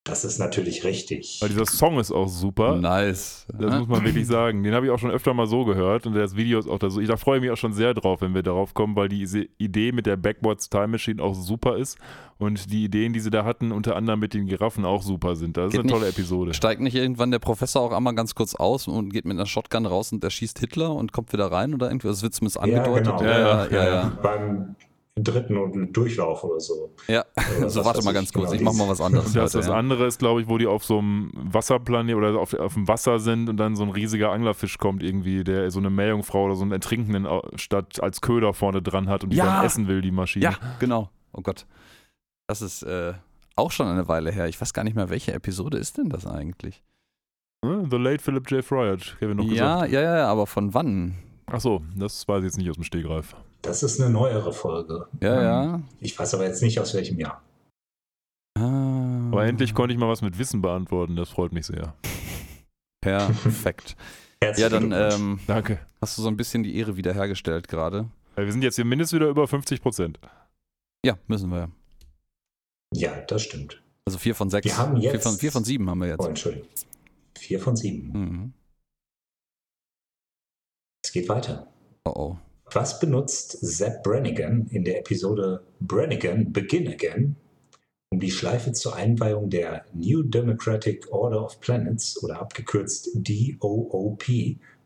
[0.03, 1.37] Das ist natürlich richtig.
[1.41, 2.75] Weil dieser Song ist auch super.
[2.75, 3.45] Nice.
[3.55, 4.63] Das muss man wirklich sagen.
[4.63, 6.89] Den habe ich auch schon öfter mal so gehört und das Video ist auch da
[6.89, 6.99] so.
[6.99, 9.45] Ich da freue ich mich auch schon sehr drauf, wenn wir darauf kommen, weil diese
[9.59, 11.99] Idee mit der Backwards Time Machine auch super ist
[12.39, 15.55] und die Ideen, die sie da hatten, unter anderem mit den Giraffen auch super sind.
[15.55, 16.55] Das ist Geht eine tolle nicht- Episode.
[16.55, 19.85] Steigt nicht irgendwann der Professor auch einmal ganz kurz aus und geht mit einer Shotgun
[19.85, 22.07] raus und erschießt Hitler und kommt wieder rein oder irgendwie?
[22.07, 23.05] Das wird zumindest Ja, angedeutet.
[23.19, 23.23] genau.
[23.23, 24.17] ja, ja, ja, ja.
[24.23, 24.75] Beim
[25.19, 26.95] dritten und Durchlauf oder so.
[27.07, 27.25] Ja,
[27.57, 28.51] Oder so was warte mal ganz kurz.
[28.51, 29.27] genau, ich mach mal was anderes.
[29.27, 29.75] Und das, heute, das ja.
[29.75, 33.19] andere ist, glaube ich, wo die auf so einem Wasserplanet oder auf, auf dem Wasser
[33.19, 36.61] sind und dann so ein riesiger Anglerfisch kommt irgendwie, der so eine Meerjungfrau oder so
[36.63, 39.45] einen Ertrinkenden statt als Köder vorne dran hat und die Ja.
[39.57, 40.45] dann essen will, die Maschine.
[40.45, 41.09] Ja, genau.
[41.33, 41.65] Oh Gott.
[42.47, 43.13] Das ist äh,
[43.55, 44.47] auch schon eine Weile her.
[44.47, 46.83] Ich weiß gar nicht mehr, welche Episode ist denn das eigentlich?
[47.65, 48.63] Hm, The Late Philip J.
[48.65, 49.91] Hat Kevin noch Ja, gesagt.
[49.91, 51.15] ja, ja, aber von wann?
[51.47, 53.35] Ach so, das weiß ich jetzt nicht aus dem Stegreif.
[53.61, 55.07] Das ist eine neuere Folge.
[55.21, 55.81] Ja, Ähm, ja.
[55.99, 57.43] Ich weiß aber jetzt nicht aus welchem Jahr.
[58.57, 61.93] Ah, Aber endlich konnte ich mal was mit Wissen beantworten, das freut mich sehr.
[63.01, 63.95] Perfekt.
[64.43, 65.79] ja, Herzlichen dann ähm, Danke.
[66.01, 68.09] hast du so ein bisschen die Ehre wiederhergestellt gerade.
[68.35, 70.19] Weil wir sind jetzt hier mindestens wieder über 50 Prozent.
[71.05, 71.69] Ja, müssen wir.
[72.93, 73.81] ja, das stimmt.
[74.05, 74.65] Also vier von sechs.
[74.65, 76.27] Wir haben vier, jetzt- von, vier von sieben haben wir Oh, jetzt.
[76.27, 76.67] Entschuldigung.
[77.37, 78.11] Vier von sieben.
[78.11, 78.53] Mhm.
[81.03, 81.67] Es geht weiter.
[82.05, 82.37] Oh oh.
[82.73, 87.35] Was benutzt Zeb Brannigan in der Episode Brannigan Begin Again,
[88.09, 94.23] um die Schleife zur Einweihung der New Democratic Order of Planets oder abgekürzt DOOP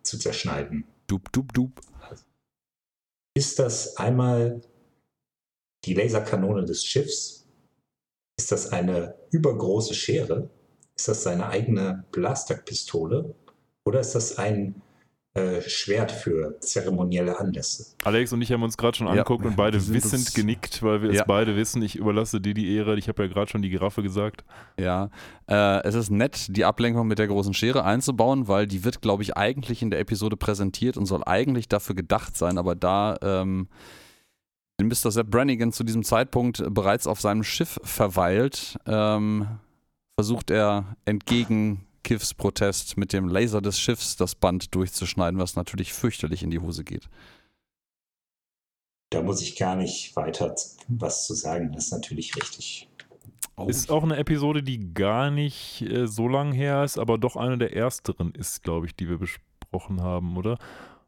[0.01, 0.85] zu zerschneiden?
[1.05, 1.79] Dup, dup, dup.
[3.35, 4.61] Ist das einmal
[5.83, 7.45] die Laserkanone des Schiffs?
[8.39, 10.49] Ist das eine übergroße Schere?
[10.95, 13.35] Ist das seine eigene Blasterpistole?
[13.85, 14.81] Oder ist das ein
[15.35, 17.85] äh, Schwert für zeremonielle Anlässe?
[18.03, 21.01] Alex und ich haben uns gerade schon Ja, angeguckt und beide wissend uns- genickt, weil
[21.01, 21.21] wir Ja.
[21.21, 21.81] es beide wissen.
[21.81, 22.97] Ich überlasse dir die Ehre.
[22.97, 24.45] Ich habe ja gerade schon die Giraffe gesagt.
[24.79, 25.09] Ja,
[25.47, 29.23] äh, es ist nett, die Ablenkung mit der großen Schere einzubauen, weil die wird, glaube
[29.23, 33.67] ich, eigentlich in der Episode präsentiert und soll eigentlich dafür gedacht sein, aber da ähm,
[34.81, 35.11] Mr.
[35.11, 39.47] Sepp Brannigan zu diesem Zeitpunkt bereits auf seinem Schiff verweilt, ähm,
[40.19, 45.91] versucht er entgegen Kiffs Protest mit dem Laser des Schiffs das Band durchzuschneiden, was natürlich
[45.91, 47.09] fürchterlich in die Hose geht.
[49.09, 50.55] Da muss ich gar nicht weiter
[50.87, 51.71] was zu sagen.
[51.73, 52.87] Das ist natürlich richtig.
[53.57, 57.35] Oh, Ist auch eine Episode, die gar nicht äh, so lang her ist, aber doch
[57.35, 60.59] eine der ersteren ist, glaube ich, die wir besprochen haben, oder?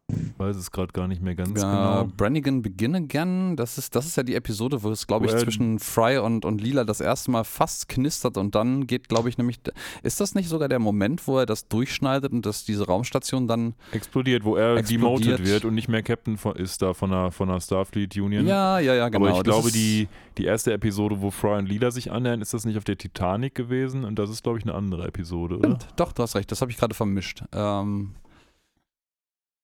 [0.09, 2.11] Ich weiß es gerade gar nicht mehr ganz Ja, genau.
[2.15, 5.79] Brannigan Begin Again, das ist, das ist ja die Episode, wo es, glaube ich, zwischen
[5.79, 9.59] Fry und, und Lila das erste Mal fast knistert und dann geht, glaube ich, nämlich.
[10.03, 13.73] Ist das nicht sogar der Moment, wo er das durchschneidet und dass diese Raumstation dann.
[13.91, 15.39] Explodiert, wo er Explodiert.
[15.39, 18.47] demoted wird und nicht mehr Captain von, ist da von der, von der Starfleet Union.
[18.47, 19.25] Ja, ja, ja, genau.
[19.25, 22.53] aber ich das glaube, die, die erste Episode, wo Fry und Lila sich annähern, ist
[22.53, 24.05] das nicht auf der Titanic gewesen?
[24.05, 25.75] Und das ist, glaube ich, eine andere Episode, oder?
[25.75, 27.43] Stimmt, doch, du hast recht, das habe ich gerade vermischt.
[27.51, 28.11] Ähm,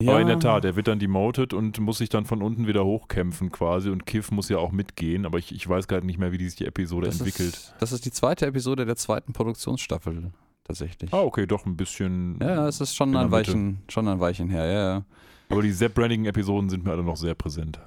[0.10, 2.86] Aber in der Tat, er wird dann demoted und muss sich dann von unten wieder
[2.86, 6.32] hochkämpfen quasi und Kiff muss ja auch mitgehen, aber ich, ich weiß gerade nicht mehr,
[6.32, 7.54] wie die sich die Episode das entwickelt.
[7.54, 10.32] Ist, das ist die zweite Episode der zweiten Produktionsstaffel,
[10.64, 11.14] tatsächlich.
[11.14, 12.40] Ah, okay, doch ein bisschen.
[12.42, 13.32] Ja, ja, es ist schon in ein.
[13.32, 15.06] Weichen, schon ein Weichen her, ja, ja.
[15.50, 17.80] Aber die Sepp Brannigan-Episoden sind mir alle noch sehr präsent.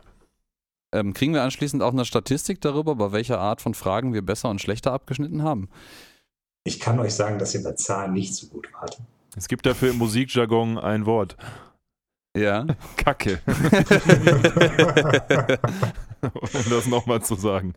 [0.92, 4.50] Ähm, kriegen wir anschließend auch eine Statistik darüber, bei welcher Art von Fragen wir besser
[4.50, 5.68] und schlechter abgeschnitten haben?
[6.64, 9.00] Ich kann euch sagen, dass ihr bei Zahlen nicht so gut wart.
[9.36, 11.36] Es gibt dafür im Musikjargon ein Wort.
[12.36, 12.66] Ja.
[12.96, 13.40] Kacke.
[16.22, 17.74] um das nochmal zu sagen.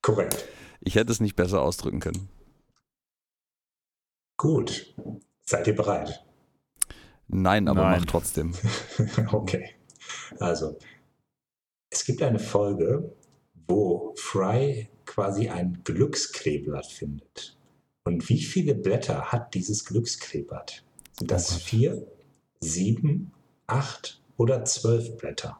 [0.00, 0.48] Korrekt.
[0.80, 2.28] ich hätte es nicht besser ausdrücken können.
[4.38, 4.94] Gut.
[5.44, 6.24] Seid ihr bereit?
[7.26, 8.00] Nein, aber Nein.
[8.00, 8.54] mach trotzdem.
[9.32, 9.74] okay.
[10.38, 10.78] Also,
[11.90, 13.14] es gibt eine Folge,
[13.66, 17.56] wo Fry quasi ein Glückskleeblatt findet.
[18.04, 20.84] Und wie viele Blätter hat dieses Glückskleeblatt?
[21.18, 22.06] Sind das Oh vier,
[22.60, 23.32] sieben,
[23.68, 25.58] acht oder zwölf Blätter?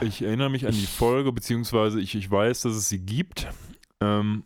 [0.00, 3.48] Ich erinnere mich an die Folge, beziehungsweise ich, ich weiß, dass es sie gibt.
[4.00, 4.44] Ähm,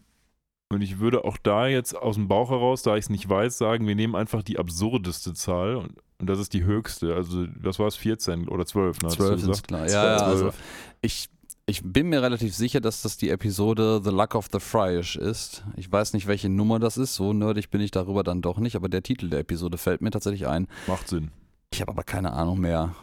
[0.70, 3.58] und ich würde auch da jetzt aus dem Bauch heraus, da ich es nicht weiß,
[3.58, 7.14] sagen, wir nehmen einfach die absurdeste Zahl und, und das ist die höchste.
[7.14, 7.96] Also, was war es?
[7.96, 9.02] 14 oder 12?
[9.02, 9.68] Ne, hattest du 12 sind gesagt?
[9.68, 9.88] klar.
[9.88, 10.30] Ja, ja, 12.
[10.30, 10.52] also
[11.02, 11.28] ich,
[11.66, 15.62] ich bin mir relativ sicher, dass das die Episode The Luck of the Fryish ist.
[15.76, 17.14] Ich weiß nicht, welche Nummer das ist.
[17.14, 20.10] So nerdig bin ich darüber dann doch nicht, aber der Titel der Episode fällt mir
[20.10, 20.66] tatsächlich ein.
[20.86, 21.30] Macht Sinn.
[21.72, 22.94] Ich habe aber keine Ahnung mehr,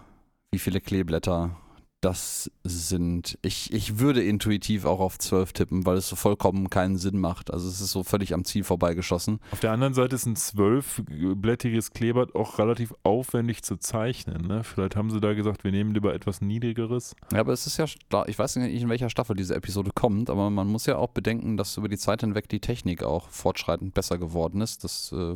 [0.52, 1.58] wie viele Kleeblätter
[2.02, 3.38] das sind.
[3.42, 7.52] Ich, ich würde intuitiv auch auf 12 tippen, weil es so vollkommen keinen Sinn macht.
[7.52, 9.40] Also es ist so völlig am Ziel vorbeigeschossen.
[9.52, 14.48] Auf der anderen Seite ist ein zwölfblättriges Kleeblatt auch relativ aufwendig zu zeichnen.
[14.48, 14.64] Ne?
[14.64, 17.16] Vielleicht haben sie da gesagt, wir nehmen lieber etwas niedrigeres.
[17.34, 17.86] Ja, aber es ist ja,
[18.28, 21.58] ich weiß nicht, in welcher Staffel diese Episode kommt, aber man muss ja auch bedenken,
[21.58, 24.84] dass über die Zeit hinweg die Technik auch fortschreitend besser geworden ist.
[24.86, 25.36] Das äh,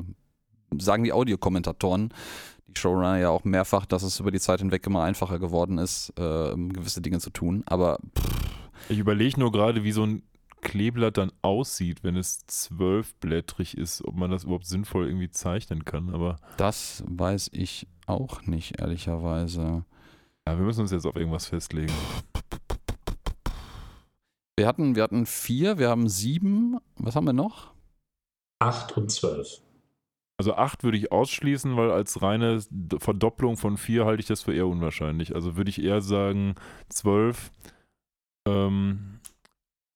[0.80, 2.14] sagen die Audiokommentatoren,
[2.68, 6.10] die Showrunner ja auch mehrfach, dass es über die Zeit hinweg immer einfacher geworden ist,
[6.18, 7.64] äh, gewisse Dinge zu tun.
[7.66, 8.00] Aber
[8.90, 10.24] Ich überlege nur gerade, wie so ein
[10.62, 16.10] Kleeblatt dann aussieht, wenn es zwölfblättrig ist, ob man das überhaupt sinnvoll irgendwie zeichnen kann.
[16.14, 19.84] Aber das weiß ich auch nicht, ehrlicherweise.
[20.48, 21.94] ja, wir müssen uns jetzt auf irgendwas festlegen.
[24.58, 26.78] Wir hatten, wir hatten vier, wir haben sieben.
[26.96, 27.74] Was haben wir noch?
[28.60, 29.62] 8 und 12.
[30.44, 32.60] Also 8 würde ich ausschließen, weil als reine
[32.98, 35.36] Verdopplung von 4 halte ich das für eher unwahrscheinlich.
[35.36, 36.56] Also würde ich eher sagen
[36.90, 37.50] 12.
[38.46, 39.20] Ähm,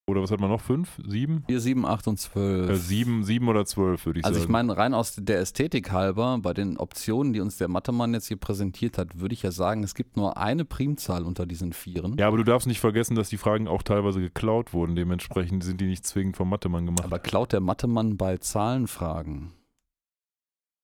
[0.10, 0.62] oder was hat man noch?
[0.62, 1.02] 5?
[1.06, 1.44] 7?
[1.48, 2.70] Vier, sieben, acht und zwölf.
[2.70, 4.54] Äh, 7, 7 oder 12 würde ich Also ich sagen.
[4.54, 8.38] meine, rein aus der Ästhetik halber, bei den Optionen, die uns der Mathemann jetzt hier
[8.38, 12.16] präsentiert hat, würde ich ja sagen, es gibt nur eine Primzahl unter diesen Vieren.
[12.18, 14.96] ja, aber du darfst nicht vergessen, dass die Fragen auch teilweise geklaut wurden.
[14.96, 17.04] Dementsprechend sind die nicht zwingend vom Mathemann gemacht.
[17.04, 19.52] Aber klaut der Mathemann bei Zahlenfragen?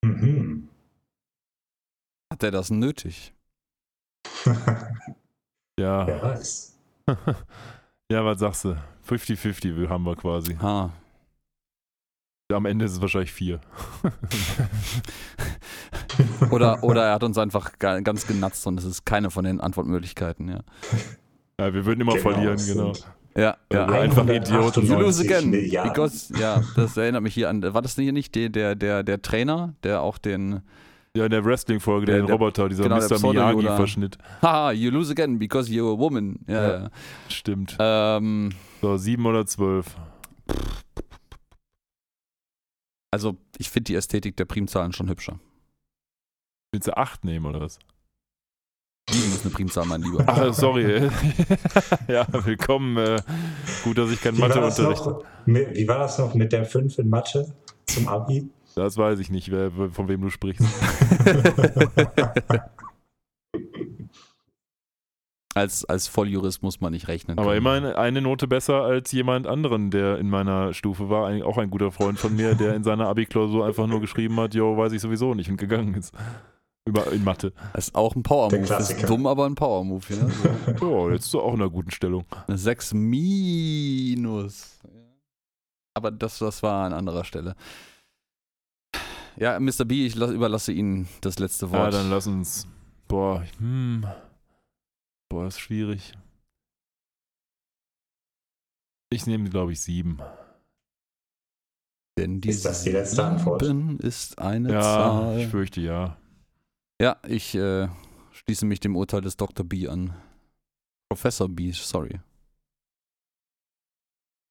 [0.04, 0.68] Mhm.
[2.32, 3.34] Hat er das nötig?
[5.80, 6.08] ja.
[6.08, 6.78] Wer weiß.
[8.12, 8.76] ja, was sagst du?
[9.08, 10.56] 50-50 will- haben wir quasi.
[10.56, 10.92] Ha.
[12.52, 13.60] Am Ende ist es wahrscheinlich 4.
[16.52, 19.60] Oder, oder er hat uns einfach ga- ganz genatzt und es ist keine von den
[19.60, 20.60] Antwortmöglichkeiten, ja.
[21.60, 22.94] Ja, wir würden immer Genau, verlieren, genau.
[23.36, 24.86] Ja, Ja, einfach Idioten.
[24.86, 25.50] You 198 lose again.
[25.50, 25.92] Milliarden.
[25.92, 27.62] Because, ja, das erinnert mich hier an.
[27.74, 30.62] War das hier nicht der, der, der, der Trainer, der auch den.
[31.16, 33.20] Ja, in der Wrestling-Folge, der, Der- den der- Roboter, dieser genau, Mr.
[33.20, 34.18] Miyagi-Verschnitt.
[34.42, 36.40] Haha, you lose again because you're a woman.
[36.48, 36.90] Ja, Ja.
[37.30, 37.76] Stimmt.
[37.80, 38.50] Ähm,
[38.82, 39.96] So, 7 oder 12.
[43.12, 45.40] also, ich finde die Ästhetik der Primzahlen schon hübscher.
[46.72, 47.78] Willst du 8 nehmen oder was?
[49.10, 50.24] Sieben ist eine Primzahl, mein Lieber.
[50.28, 51.10] Ach, sorry.
[52.08, 52.96] ja, willkommen.
[52.98, 53.22] Äh,
[53.84, 56.54] gut, dass ich kein Wie war, das Matheunterricht noch, mit- wie war das noch mit
[56.54, 57.54] der 5 in Mathe
[57.86, 58.50] zum Abi?
[58.76, 60.64] Das weiß ich nicht, wer, von wem du sprichst.
[65.54, 67.38] als, als Volljurist muss man nicht rechnen.
[67.38, 67.58] Aber können.
[67.60, 71.28] immerhin eine Note besser als jemand anderen, der in meiner Stufe war.
[71.28, 74.56] Eigentlich auch ein guter Freund von mir, der in seiner Abi-Klausur einfach nur geschrieben hat,
[74.56, 76.14] jo, weiß ich sowieso nicht und gegangen ist.
[76.86, 77.54] Über, in Mathe.
[77.74, 78.62] Das ist auch ein Power-Move.
[78.62, 79.08] Ist Klassiker.
[79.08, 80.06] dumm, aber ein Power-Move.
[80.14, 80.28] Ja?
[80.78, 80.88] So.
[81.08, 82.26] Ja, jetzt ist er auch in einer guten Stellung.
[82.48, 84.80] Eine 6 minus.
[85.96, 87.56] Aber das, das war an anderer Stelle.
[89.38, 89.86] Ja, Mr.
[89.86, 91.94] B, ich la- überlasse Ihnen das letzte Ja, Wort.
[91.94, 92.68] dann lass uns.
[93.08, 94.06] Boah, hm.
[95.30, 96.14] Boah, ist schwierig.
[99.12, 100.20] Ich nehme, glaube ich, sieben.
[102.18, 103.62] Denn die Ist das die letzte Antwort?
[104.04, 105.40] ist eine Ja, Zahl.
[105.40, 106.18] ich fürchte ja.
[107.04, 107.90] Ja, ich äh,
[108.32, 109.66] schließe mich dem Urteil des Dr.
[109.66, 110.16] B an.
[111.10, 112.22] Professor B, sorry.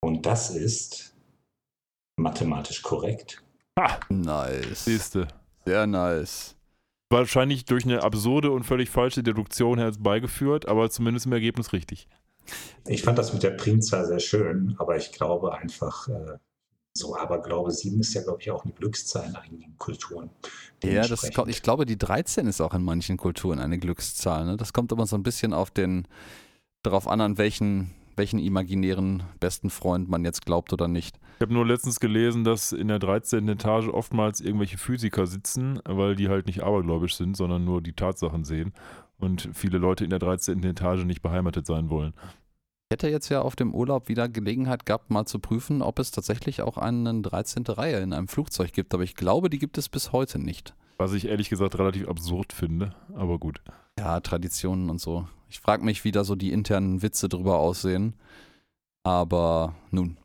[0.05, 1.16] Und das ist
[2.18, 3.42] mathematisch korrekt.
[4.11, 4.84] Nice.
[4.84, 5.28] Siehste.
[5.64, 6.55] Sehr nice.
[7.11, 12.07] Wahrscheinlich durch eine absurde und völlig falsche Deduktion herbeigeführt, aber zumindest im Ergebnis richtig.
[12.84, 16.07] Ich fand das mit der Primzahl sehr schön, aber ich glaube einfach,
[16.95, 20.30] so Aberglaube 7 ist ja, glaube ich, auch eine Glückszahl in einigen Kulturen.
[20.82, 24.45] Ja, das ich glaube, die 13 ist auch in manchen Kulturen eine Glückszahl.
[24.45, 24.57] Ne?
[24.57, 26.07] Das kommt aber so ein bisschen auf den,
[26.82, 31.18] darauf an, an welchen, welchen imaginären besten Freund man jetzt glaubt oder nicht.
[31.36, 33.49] Ich habe nur letztens gelesen, dass in der 13.
[33.49, 38.45] Etage oftmals irgendwelche Physiker sitzen, weil die halt nicht abergläubisch sind, sondern nur die Tatsachen
[38.45, 38.72] sehen
[39.18, 40.62] und viele Leute in der 13.
[40.64, 42.12] Etage nicht beheimatet sein wollen.
[42.93, 46.11] Ich hätte jetzt ja auf dem Urlaub wieder Gelegenheit gehabt, mal zu prüfen, ob es
[46.11, 47.64] tatsächlich auch eine 13.
[47.66, 48.93] Reihe in einem Flugzeug gibt.
[48.93, 50.74] Aber ich glaube, die gibt es bis heute nicht.
[50.99, 53.62] Was ich ehrlich gesagt relativ absurd finde, aber gut.
[53.99, 55.26] Ja, Traditionen und so.
[55.49, 58.12] Ich frage mich, wie da so die internen Witze drüber aussehen.
[59.05, 60.18] Aber nun,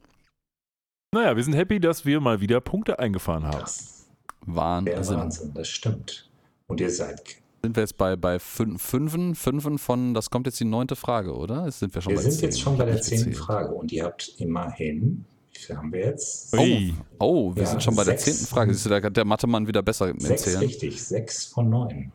[1.14, 3.62] Naja, wir sind happy, dass wir mal wieder Punkte eingefahren haben.
[3.62, 4.10] Das
[4.42, 5.18] Wahnsinn.
[5.18, 6.30] Wahnsinn, das stimmt.
[6.68, 7.24] Und ihr seid
[7.68, 11.36] Sind wir jetzt bei, bei fün- fünfen, fünfen von, das kommt jetzt die neunte Frage,
[11.36, 11.66] oder?
[11.66, 12.44] Jetzt sind wir schon Wir bei sind zehn.
[12.50, 13.44] jetzt schon bei der zehnten gezählt.
[13.46, 16.54] Frage und ihr habt immerhin, wie viel haben wir jetzt?
[16.58, 16.94] Ui.
[17.20, 18.74] Oh, wir Ja, sind schon bei der zehnten Frage.
[18.74, 22.14] Siehst du, da hat der Mathemann wieder besser mit Sechs richtig, sechs von neun.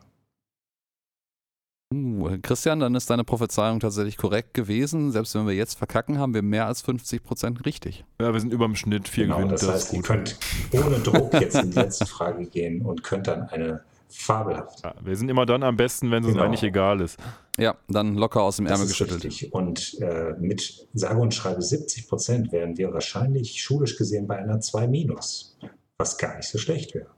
[1.93, 5.11] Uh, Christian, dann ist deine Prophezeiung tatsächlich korrekt gewesen.
[5.11, 8.03] Selbst wenn wir jetzt verkacken, haben wir mehr als 50 Prozent richtig.
[8.19, 10.35] Ja, wir sind über dem Schnitt, vier Genau, gewinnt, das das heißt, ihr könnt
[10.71, 13.81] ohne Druck jetzt in die letzte Frage gehen und könnt dann eine
[14.15, 14.81] fabelhafte.
[14.83, 16.45] Ja, wir sind immer dann am besten, wenn es uns Genau.
[16.45, 17.19] eigentlich egal ist.
[17.57, 19.23] Ja, dann locker aus dem Das Ärmel ist geschüttelt.
[19.25, 19.53] richtig.
[19.53, 24.59] Und äh, mit sage und schreibe 70 Prozent wären wir wahrscheinlich schulisch gesehen bei einer
[24.59, 25.57] 2 minus,
[25.97, 27.09] was gar nicht so schlecht wäre.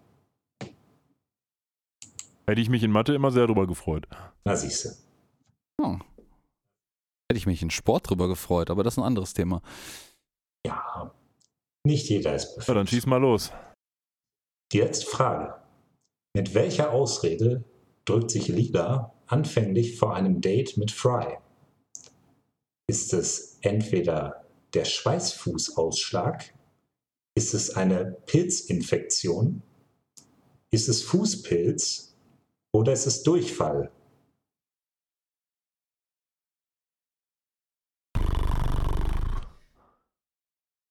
[2.47, 4.07] Hätte ich mich in Mathe immer sehr drüber gefreut.
[4.43, 5.83] Na siehst du.
[5.83, 6.01] Hm.
[7.29, 9.61] Hätte ich mich in Sport drüber gefreut, aber das ist ein anderes Thema.
[10.65, 11.11] Ja,
[11.83, 12.67] nicht jeder ist perfekt.
[12.67, 13.51] Ja, dann schieß mal los.
[14.71, 15.55] Die letzte Frage.
[16.35, 17.63] Mit welcher Ausrede
[18.03, 21.37] drückt sich Lila anfänglich vor einem Date mit Fry?
[22.87, 26.53] Ist es entweder der Schweißfußausschlag?
[27.35, 29.61] Ist es eine Pilzinfektion?
[30.71, 32.17] Ist es Fußpilz?
[32.73, 33.89] Oder ist es Durchfall?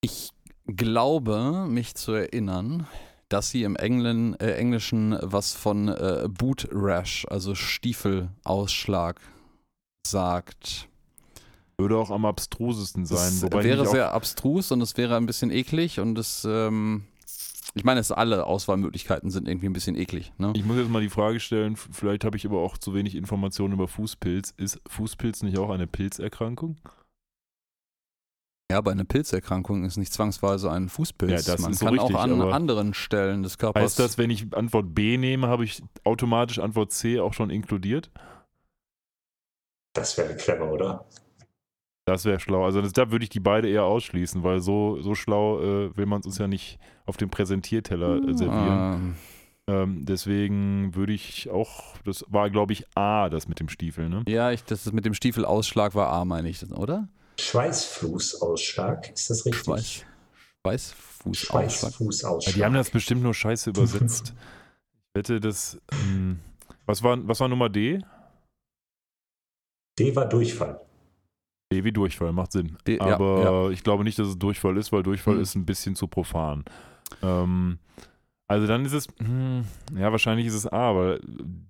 [0.01, 0.31] Ich
[0.65, 2.89] glaube, mich zu erinnern,
[3.29, 9.21] dass sie im Englen, äh, Englischen was von äh, Boot Rash, also Stiefelausschlag,
[10.07, 10.89] sagt.
[11.77, 13.33] Würde auch am abstrusesten sein.
[13.45, 17.05] Ich wäre sehr abstrus und es wäre ein bisschen eklig und es, ähm,
[17.75, 20.33] ich meine, es alle Auswahlmöglichkeiten sind irgendwie ein bisschen eklig.
[20.39, 20.53] Ne?
[20.55, 23.75] ich muss jetzt mal die Frage stellen, vielleicht habe ich aber auch zu wenig Informationen
[23.75, 24.55] über Fußpilz.
[24.57, 26.77] Ist Fußpilz nicht auch eine Pilzerkrankung?
[28.75, 31.47] Ja, aber eine Pilzerkrankung ist nicht zwangsweise ein Fußpilz.
[31.47, 33.81] Ja, das Man ist so kann richtig, auch an anderen Stellen des Körpers.
[33.81, 38.11] Heißt das, wenn ich Antwort B nehme, habe ich automatisch Antwort C auch schon inkludiert?
[39.93, 41.05] Das wäre clever, oder?
[42.05, 42.65] Das wäre schlau.
[42.65, 46.07] Also das, da würde ich die beide eher ausschließen, weil so, so schlau äh, will
[46.07, 48.95] man es uns ja nicht auf dem Präsentierteller äh, servieren.
[48.95, 49.17] Ähm,
[49.67, 54.23] Ähm, deswegen würde ich auch, das war glaube ich A, das mit dem Stiefel, ne?
[54.29, 57.09] ja, ich, das mit dem Stiefelausschlag war A, meine ich, oder?
[57.39, 59.65] Schweißfußausschlag, ist das richtig?
[59.65, 60.95] Schweiß,
[61.33, 61.63] Schweißfußausschlag.
[61.65, 62.55] Ja, Schweißfußausschlag.
[62.55, 64.35] die haben das bestimmt nur scheiße übersetzt.
[65.17, 65.81] Ich wette, das.
[65.93, 66.41] Ähm,
[66.87, 68.01] was, war, was war Nummer D?
[69.97, 70.81] D war Durchfall.
[71.73, 72.77] D wie Durchfall, macht Sinn.
[72.85, 75.43] D- ja, Aber ich glaube nicht, dass es Durchfall ist, weil Durchfall Hm.
[75.43, 76.65] ist ein bisschen zu profan.
[77.23, 77.79] Ähm,
[78.49, 79.65] also dann ist es, hm,
[79.97, 81.21] ja, wahrscheinlich ist es A, weil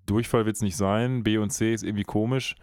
[0.06, 1.22] Durchfall wird es nicht sein.
[1.22, 2.56] B und C ist irgendwie komisch.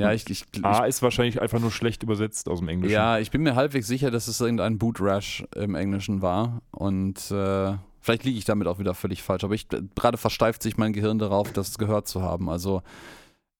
[0.00, 2.94] Ja, ich, ich, A ich, ist wahrscheinlich einfach nur schlecht übersetzt aus dem Englischen.
[2.94, 6.62] ja, ich bin mir halbwegs sicher, dass es irgendein Boot Rash im Englischen war.
[6.70, 9.44] Und äh, vielleicht liege ich damit auch wieder völlig falsch.
[9.44, 12.48] Aber ich gerade versteift sich mein Gehirn darauf, das gehört zu haben.
[12.48, 12.82] Also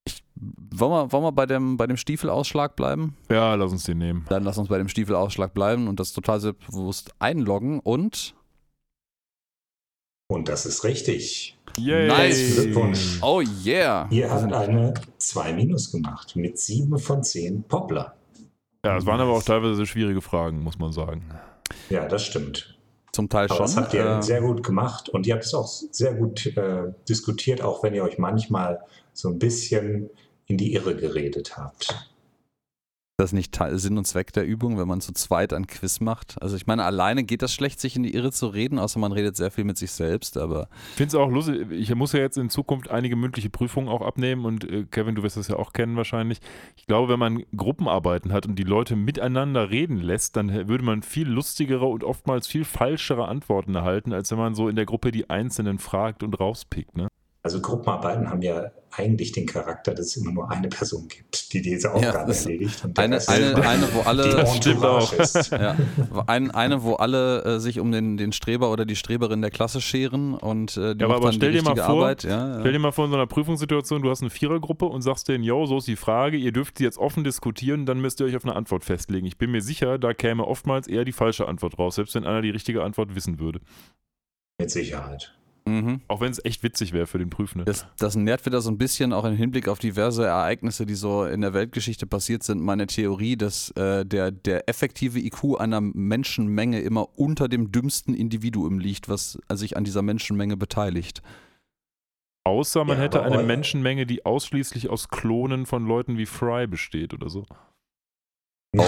[0.05, 3.15] ich, wollen, wir, wollen wir bei dem, bei dem Stiefelausschlag bleiben?
[3.29, 4.25] ja, lass uns den nehmen.
[4.29, 8.33] Dann lass uns bei dem Stiefelausschlag bleiben und das total selbstbewusst einloggen und
[10.27, 11.58] Und das ist richtig.
[11.79, 12.07] Yay!
[12.07, 12.55] Nice.
[12.55, 13.19] Glückwunsch.
[13.21, 14.07] oh yeah!
[14.11, 18.15] Ihr habt eine 2 minus gemacht mit 7 von 10 Poplar.
[18.85, 21.23] Ja, es waren aber auch teilweise schwierige Fragen, muss man sagen.
[21.89, 22.77] Ja, das stimmt.
[23.11, 23.65] Zum Teil Aber schon.
[23.65, 26.93] das habt ihr äh, sehr gut gemacht und ihr habt es auch sehr gut äh,
[27.07, 28.79] diskutiert, auch wenn ihr euch manchmal
[29.13, 30.09] so ein bisschen
[30.45, 32.08] in die Irre geredet habt.
[33.19, 36.41] Das nicht Sinn und Zweck der Übung, wenn man zu zweit ein Quiz macht.
[36.41, 39.11] Also ich meine, alleine geht das schlecht, sich in die Irre zu reden, außer man
[39.11, 42.19] redet sehr viel mit sich selbst, aber Ich finde es auch lustig, ich muss ja
[42.19, 45.57] jetzt in Zukunft einige mündliche Prüfungen auch abnehmen und äh, Kevin, du wirst das ja
[45.57, 46.39] auch kennen wahrscheinlich.
[46.77, 51.03] Ich glaube, wenn man Gruppenarbeiten hat und die Leute miteinander reden lässt, dann würde man
[51.03, 55.11] viel lustigere und oftmals viel falschere Antworten erhalten, als wenn man so in der Gruppe
[55.11, 56.95] die Einzelnen fragt und rauspickt.
[56.95, 57.08] Ne?
[57.49, 61.63] Also Gruppenarbeiten haben ja eigentlich den Charakter, dass es immer nur eine Person gibt, die
[61.63, 62.83] diese Aufgabe ist erledigt.
[62.95, 64.45] Eine, eine, eine, wo die alle,
[65.51, 65.75] ja,
[66.27, 69.81] ein, eine, wo alle äh, sich um den, den Streber oder die Streberin der Klasse
[69.81, 72.23] scheren und äh, die Ja, aber- macht aber stell die dir mal vor, Arbeit.
[72.23, 72.59] Ja, ja.
[72.59, 75.43] Stell dir mal vor, in so einer Prüfungssituation, du hast eine Vierergruppe und sagst denen,
[75.43, 78.35] yo, so ist die Frage, ihr dürft sie jetzt offen diskutieren, dann müsst ihr euch
[78.35, 79.25] auf eine Antwort festlegen.
[79.25, 82.43] Ich bin mir sicher, da käme oftmals eher die falsche Antwort raus, selbst wenn einer
[82.43, 83.59] die richtige Antwort wissen würde.
[84.59, 85.33] Mit Sicherheit.
[85.65, 86.01] Mhm.
[86.07, 87.65] Auch wenn es echt witzig wäre für den Prüfenden.
[87.65, 91.25] Das, das nährt wieder so ein bisschen auch im Hinblick auf diverse Ereignisse, die so
[91.25, 96.79] in der Weltgeschichte passiert sind, meine Theorie, dass äh, der, der effektive IQ einer Menschenmenge
[96.81, 101.21] immer unter dem dümmsten Individuum liegt, was sich an dieser Menschenmenge beteiligt.
[102.45, 106.65] Außer man Ja, hätte eine eu- Menschenmenge, die ausschließlich aus Klonen von Leuten wie Fry
[106.67, 107.45] besteht oder so.
[108.77, 108.83] Oh,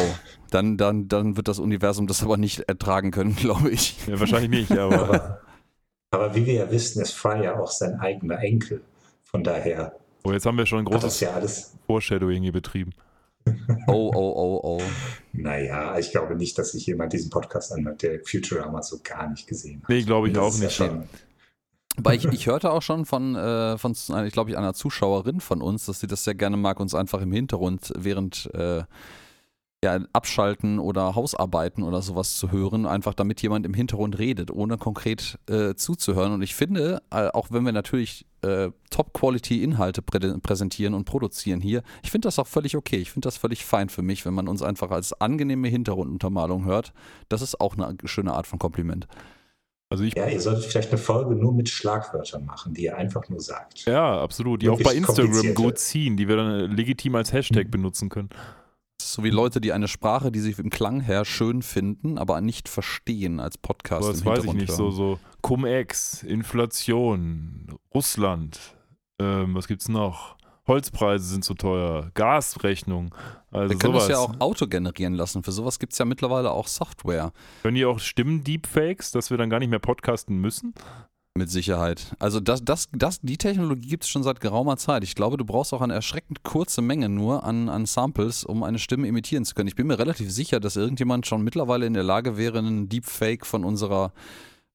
[0.52, 3.96] dann, dann, dann wird das Universum das aber nicht ertragen können, glaube ich.
[4.08, 5.42] Ja, wahrscheinlich nicht, aber
[6.12, 8.82] Aber, wie wir ja wissen, ist Fry ja auch sein eigener Enkel.
[9.24, 11.74] Von daher Oh, jetzt haben wir schon ein großes ja alles.
[11.88, 12.92] Foreshadowing hier betrieben.
[13.88, 14.82] Oh, oh, oh, oh.
[15.34, 19.48] Naja, ich glaube nicht, dass sich jemand diesen Podcast anhört, der Futurama so gar nicht
[19.48, 19.90] gesehen hat.
[19.90, 20.76] Nee, glaube ich auch ja nicht.
[20.76, 21.06] schon-
[21.98, 25.40] Aber ich, ich hörte auch schon von, äh, von äh, ich glaube, ich, einer Zuschauerin
[25.40, 28.84] von uns, dass sie das sehr gerne mag, uns einfach im Hintergrund während äh,
[29.84, 34.78] ja, Abschalten oder Hausarbeiten oder sowas zu hören, einfach damit jemand im Hintergrund redet, ohne
[34.78, 36.34] konkret äh, zuzuhören.
[36.34, 41.82] Und ich finde, äh, auch wenn wir natürlich äh, Top-Quality-Inhalte prä präsentieren und produzieren hier,
[42.04, 42.98] ich finde das auch völlig okay.
[42.98, 46.94] Ich finde das völlig fein für mich, wenn man uns einfach als angenehme Hintergrunduntermalung hört.
[47.30, 49.08] Das ist auch eine schöne Art von Kompliment.
[49.90, 53.28] Also ich Ja, ihr solltet vielleicht eine Folge nur mit Schlagwörtern machen, die ihr einfach
[53.30, 53.86] nur sagt.
[53.86, 54.62] Ja, absolut.
[54.62, 57.72] Die auch Wirklich bei Instagram gut ziehen, die wir dann legitim als Hashtag Mhm.
[57.72, 58.30] benutzen können.
[59.14, 62.70] So wie Leute, die eine Sprache, die sie im Klang her schön finden, aber nicht
[62.70, 64.04] verstehen als Podcast.
[64.04, 64.72] Aber das im weiß ich nicht.
[64.72, 64.96] So, hören.
[64.96, 68.60] so Cum-Ex, Inflation, Russland,
[69.20, 70.38] ähm, was gibt's noch?
[70.68, 73.14] Holzpreise sind zu teuer, Gasrechnung.
[73.52, 74.08] Also Wir können sowas.
[74.08, 75.44] das ja auch auto generieren lassen.
[75.44, 77.34] Für sowas gibt es ja mittlerweile auch Software.
[77.64, 80.74] Können die auch Stimmen-Deepfakes, dass wir dann gar nicht mehr podcasten müssen?
[81.38, 82.14] Mit Sicherheit.
[82.20, 85.06] Also das, das, das, die Technologie gibt es schon seit geraumer Zeit.
[85.06, 88.80] Ich glaube, du brauchst auch eine erschreckend kurze Menge nur an, an Samples, um eine
[88.80, 89.70] Stimme imitieren zu können.
[89.70, 93.46] Ich bin mir relativ sicher, dass irgendjemand schon mittlerweile in der Lage wäre, einen Deepfake
[93.46, 94.12] von unserer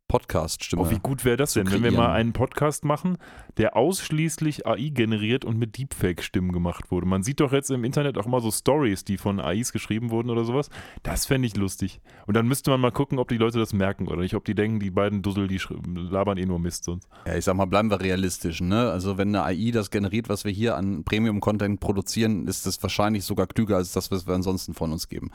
[0.08, 0.82] Podcast-Stimme.
[0.82, 3.18] Oh, wie gut wäre das denn, wenn wir mal einen Podcast machen,
[3.56, 7.06] der ausschließlich AI generiert und mit Deepfake-Stimmen gemacht wurde?
[7.06, 10.30] Man sieht doch jetzt im Internet auch immer so Stories, die von AIs geschrieben wurden
[10.30, 10.70] oder sowas.
[11.02, 12.00] Das fände ich lustig.
[12.26, 14.54] Und dann müsste man mal gucken, ob die Leute das merken oder nicht, ob die
[14.54, 17.08] denken, die beiden Dussel, die labern eh nur Mist sonst.
[17.26, 18.60] Ja, ich sag mal, bleiben wir realistisch.
[18.60, 18.90] Ne?
[18.90, 23.24] Also wenn eine AI das generiert, was wir hier an Premium-Content produzieren, ist das wahrscheinlich
[23.24, 25.30] sogar klüger als das, was wir ansonsten von uns geben.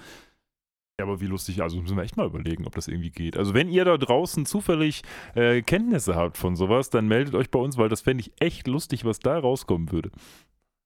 [1.02, 3.36] Ja, aber wie lustig, also müssen wir echt mal überlegen, ob das irgendwie geht.
[3.36, 5.02] Also wenn ihr da draußen zufällig
[5.34, 8.68] äh, Kenntnisse habt von sowas, dann meldet euch bei uns, weil das fände ich echt
[8.68, 10.12] lustig, was da rauskommen würde.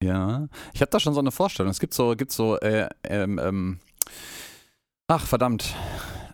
[0.02, 1.70] Ja, ich habe da schon so eine Vorstellung.
[1.70, 3.80] Es gibt so, gibt so, äh, ähm, ähm,
[5.08, 5.76] ach verdammt,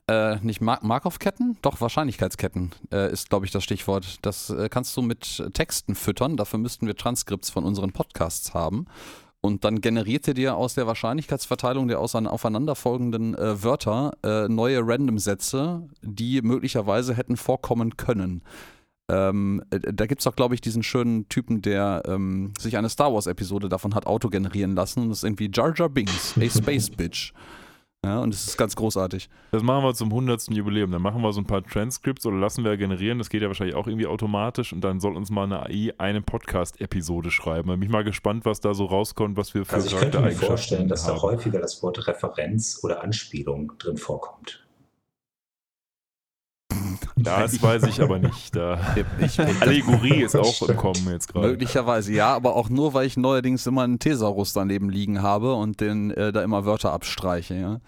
[0.07, 1.57] äh, nicht Mar Markov-Ketten?
[1.63, 4.19] Doch, Wahrscheinlichkeitsketten äh, ist, glaube ich, das Stichwort.
[4.21, 6.37] Das äh, kannst du mit Texten füttern.
[6.37, 8.85] Dafür müssten wir Transkripts von unseren Podcasts haben.
[9.41, 14.81] Und dann generiert er dir aus der Wahrscheinlichkeitsverteilung der aus aufeinanderfolgenden äh, Wörter äh, neue
[14.83, 18.43] Random-Sätze, die möglicherweise hätten vorkommen können.
[19.09, 22.89] Ähm, äh, da gibt es auch, glaube ich, diesen schönen Typen, der ähm, sich eine
[22.89, 25.01] Star Wars-Episode davon hat auto generieren lassen.
[25.01, 27.33] Und das ist irgendwie Jar Jar Binks, a Space Bitch.
[28.03, 29.29] Ja, und es ist ganz großartig.
[29.51, 30.49] Das machen wir zum 100.
[30.49, 30.89] Jubiläum.
[30.89, 33.19] Dann machen wir so ein paar Transcripts oder lassen wir generieren.
[33.19, 34.73] Das geht ja wahrscheinlich auch irgendwie automatisch.
[34.73, 37.67] Und dann soll uns mal eine AI eine Podcast-Episode schreiben.
[37.67, 40.19] Da bin ich mal gespannt, was da so rauskommt, was wir für Also ich könnte
[40.19, 44.63] mir vorstellen, dass da häufiger das Wort Referenz oder Anspielung drin vorkommt.
[47.15, 48.55] Das weiß ich aber nicht.
[48.55, 48.79] Da
[49.19, 50.75] Ich, Allegorie ist auch im.
[50.77, 51.47] Kommen jetzt gerade.
[51.47, 55.81] möglicherweise, ja, aber auch nur, weil ich neuerdings immer einen Thesaurus daneben liegen habe und
[55.81, 57.55] den äh, da immer Wörter abstreiche.
[57.55, 57.81] Ja.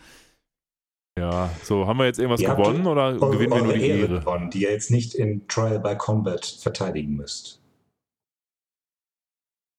[1.18, 4.00] Ja, so, haben wir jetzt irgendwas Ihr gewonnen oder Eure, gewinnen wir nur die Ehre
[4.00, 4.20] Ehre?
[4.20, 7.62] gewonnen, die ihr jetzt nicht in Trial by Combat verteidigen müsst.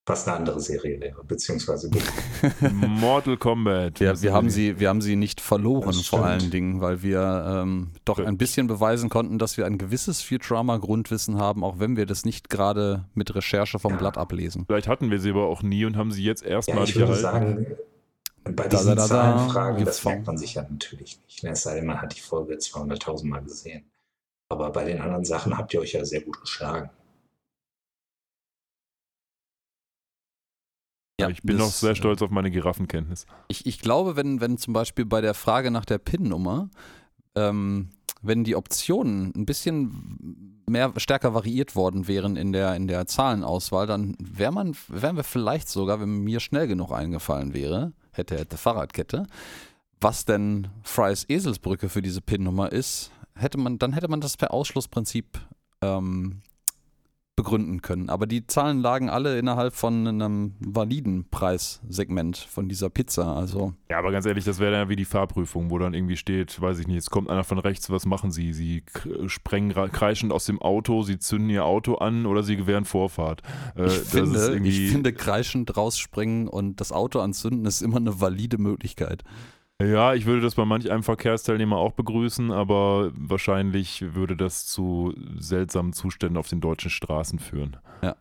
[0.06, 2.02] Was eine andere Serie wäre, beziehungsweise gut.
[2.72, 4.00] Mortal Kombat.
[4.00, 7.90] Wir, wir, haben sie, wir haben sie nicht verloren, vor allen Dingen, weil wir ähm,
[8.04, 12.26] doch ein bisschen beweisen konnten, dass wir ein gewisses Futurama-Grundwissen haben, auch wenn wir das
[12.26, 13.96] nicht gerade mit Recherche vom Ja.
[13.98, 14.64] Blatt ablesen.
[14.66, 17.18] Vielleicht hatten wir sie aber auch nie und haben sie jetzt Ja, erstmalig ich würde
[17.18, 17.64] erhalten.
[17.64, 17.76] sagen,
[18.56, 21.44] bei Da, diesen da, da, da, Zahlenfragen, das merkt man sich ja natürlich nicht.
[21.44, 21.50] ne?
[21.52, 23.84] Es sei denn, man hat die Folge 200.000 Mal gesehen.
[24.50, 26.90] Aber bei den anderen Sachen habt ihr euch ja sehr gut geschlagen.
[31.20, 33.26] Ja, ich bin das, noch sehr äh, stolz auf meine Giraffenkenntnis.
[33.48, 36.70] Ich, ich glaube, wenn, wenn zum Beispiel bei der Frage nach der PIN-Nummer,
[37.36, 37.90] ähm,
[38.20, 43.86] wenn die Optionen ein bisschen mehr stärker variiert worden wären in der, in der Zahlenauswahl,
[43.86, 48.56] dann wäre man, wären wir vielleicht sogar, wenn mir schnell genug eingefallen wäre, hätte, hätte
[48.56, 49.26] Fahrradkette,
[50.00, 54.52] was denn Frys Eselsbrücke für diese PIN-Nummer ist, hätte man, dann hätte man das per
[54.52, 55.38] Ausschlussprinzip
[55.80, 56.40] ähm,
[57.36, 58.10] begründen können.
[58.10, 63.34] Aber die Zahlen lagen alle innerhalb von einem validen Preissegment von dieser Pizza.
[63.36, 66.16] Also Ja, aber ganz ehrlich, das wäre dann ja wie die Fahrprüfung, wo dann irgendwie
[66.16, 68.52] steht, weiß ich nicht, jetzt kommt einer von rechts, was machen sie?
[68.52, 72.84] Sie k- sprengen kreischend aus dem Auto, sie zünden ihr Auto an oder sie gewähren
[72.84, 73.42] Vorfahrt.
[73.76, 78.58] Äh, ich, finde, ich finde, kreischend rausspringen und das Auto anzünden ist immer eine valide
[78.58, 79.24] Möglichkeit.
[79.82, 85.14] Ja, ich würde das bei manch einem Verkehrsteilnehmer auch begrüßen, aber wahrscheinlich würde das zu
[85.38, 87.76] seltsamen Zuständen auf den deutschen Straßen führen.
[88.02, 88.16] Ja.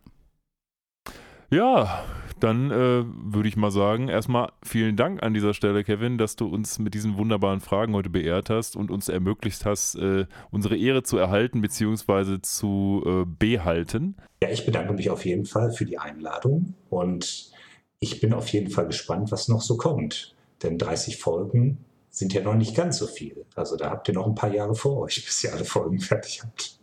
[1.52, 2.04] Ja,
[2.40, 6.48] dann äh, würde ich mal sagen, erstmal vielen Dank an dieser Stelle, Kevin, dass du
[6.48, 11.04] uns mit diesen wunderbaren Fragen heute beehrt hast und uns ermöglicht hast, äh, unsere Ehre
[11.04, 12.42] zu erhalten bzw.
[12.42, 14.16] zu äh, behalten.
[14.42, 17.52] Ja, ich bedanke mich auf jeden Fall für die Einladung und
[18.00, 20.33] ich bin auf jeden Fall gespannt, was noch so kommt.
[20.64, 23.46] Denn 30 Folgen sind ja noch nicht ganz so viel.
[23.56, 26.42] Also da habt ihr noch ein paar Jahre vor euch, bis ihr alle Folgen fertig
[26.44, 26.80] habt.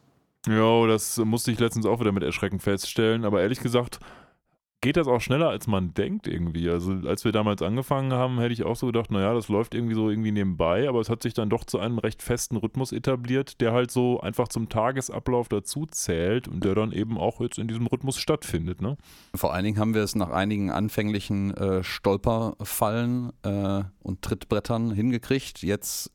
[0.46, 3.24] Ja, das musste ich letztens auch wieder mit Erschrecken feststellen.
[3.24, 4.00] Aber ehrlich gesagt,
[4.80, 6.70] geht das auch schneller, als man denkt irgendwie.
[6.70, 9.94] Also als wir damals angefangen haben, hätte ich auch so gedacht, naja, das läuft irgendwie
[9.94, 13.60] so irgendwie nebenbei, aber es hat sich dann doch zu einem recht festen Rhythmus etabliert,
[13.60, 17.68] der halt so einfach zum Tagesablauf dazu zählt und der dann eben auch jetzt in
[17.68, 18.80] diesem Rhythmus stattfindet.
[18.80, 18.96] Ne?
[19.34, 25.62] Vor allen Dingen haben wir es nach einigen anfänglichen äh, Stolperfallen äh, und Trittbrettern hingekriegt,
[25.62, 26.10] jetzt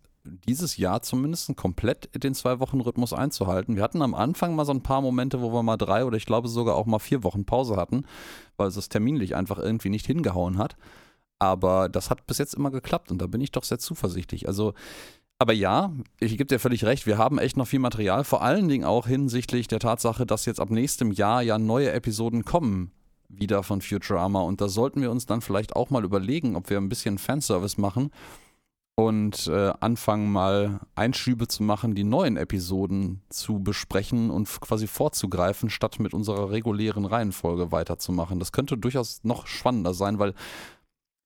[0.47, 3.75] dieses Jahr zumindest komplett den Zwei-Wochen-Rhythmus einzuhalten.
[3.75, 6.25] Wir hatten am Anfang mal so ein paar Momente, wo wir mal drei oder ich
[6.25, 8.05] glaube sogar auch mal vier Wochen Pause hatten,
[8.57, 10.75] weil es das terminlich einfach irgendwie nicht hingehauen hat.
[11.39, 14.47] Aber das hat bis jetzt immer geklappt und da bin ich doch sehr zuversichtlich.
[14.47, 14.73] Also,
[15.37, 18.67] aber ja, ich gebe dir völlig recht, wir haben echt noch viel Material, vor allen
[18.67, 22.91] Dingen auch hinsichtlich der Tatsache, dass jetzt ab nächstem Jahr ja neue Episoden kommen
[23.27, 26.77] wieder von Futurama und da sollten wir uns dann vielleicht auch mal überlegen, ob wir
[26.77, 28.11] ein bisschen Fanservice machen
[28.95, 35.69] und äh, anfangen mal Einschübe zu machen, die neuen Episoden zu besprechen und quasi vorzugreifen,
[35.69, 38.39] statt mit unserer regulären Reihenfolge weiterzumachen.
[38.39, 40.33] Das könnte durchaus noch spannender sein, weil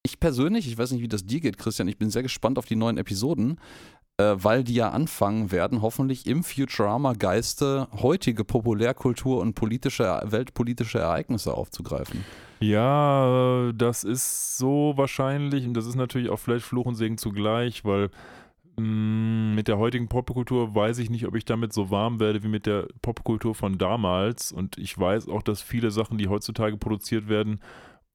[0.03, 2.65] ich persönlich, ich weiß nicht, wie das dir geht, Christian, ich bin sehr gespannt auf
[2.65, 3.59] die neuen Episoden,
[4.17, 11.53] äh, weil die ja anfangen werden, hoffentlich im Futurama-Geiste heutige Populärkultur und politische, weltpolitische Ereignisse
[11.53, 12.26] aufzugreifen.
[12.60, 17.86] Ja, das ist so wahrscheinlich und das ist natürlich auch vielleicht Fluch und Segen zugleich,
[17.86, 18.10] weil
[18.78, 22.43] mh, mm, mit der heutigen Popkultur weiß ich nicht, ob ich damit so warm werde
[22.43, 24.51] wie mit der Popkultur von damals.
[24.51, 27.62] Und ich weiß auch, dass viele Sachen, die heutzutage produziert werden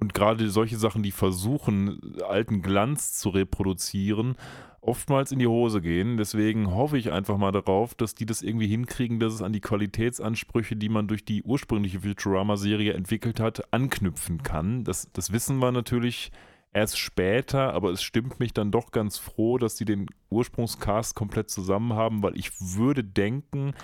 [0.01, 4.37] und gerade solche Sachen, die versuchen, alten Glanz zu reproduzieren,
[4.81, 6.17] oftmals in die Hose gehen.
[6.17, 9.61] Deswegen hoffe ich einfach mal darauf, dass die das irgendwie hinkriegen, dass es an die
[9.61, 14.85] Qualitätsansprüche, die man durch die ursprüngliche Futurama-Serie entwickelt hat, anknüpfen kann.
[14.85, 16.31] Das, das wissen wir natürlich
[16.73, 21.49] erst später, aber es stimmt mich dann doch ganz froh, dass die den Ursprungscast komplett
[21.49, 23.75] zusammen haben, weil ich würde denken,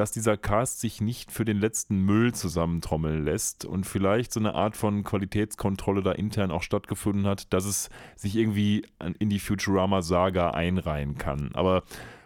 [0.00, 4.54] dass dieser Cast sich nicht für den letzten Müll zusammentrommeln lässt und vielleicht so eine
[4.54, 8.86] Art von Qualitätskontrolle da intern auch stattgefunden hat, dass es sich irgendwie
[9.18, 11.50] in die Futurama-Saga einreihen kann.
[11.52, 11.82] Aber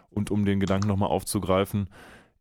[0.09, 1.89] und um den Gedanken nochmal aufzugreifen,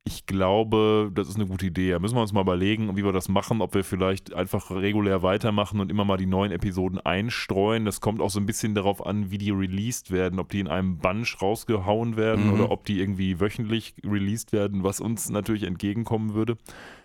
[0.06, 1.92] ich glaube, das ist eine gute Idee.
[1.92, 5.22] Da müssen wir uns mal überlegen, wie wir das machen, ob wir vielleicht einfach regulär
[5.22, 7.86] weitermachen und immer mal die neuen Episoden einstreuen.
[7.86, 10.68] Das kommt auch so ein bisschen darauf an, wie die released werden, ob die in
[10.68, 12.52] einem Bunch rausgehauen werden mhm.
[12.52, 16.58] oder ob die irgendwie wöchentlich released werden, was uns natürlich entgegenkommen würde.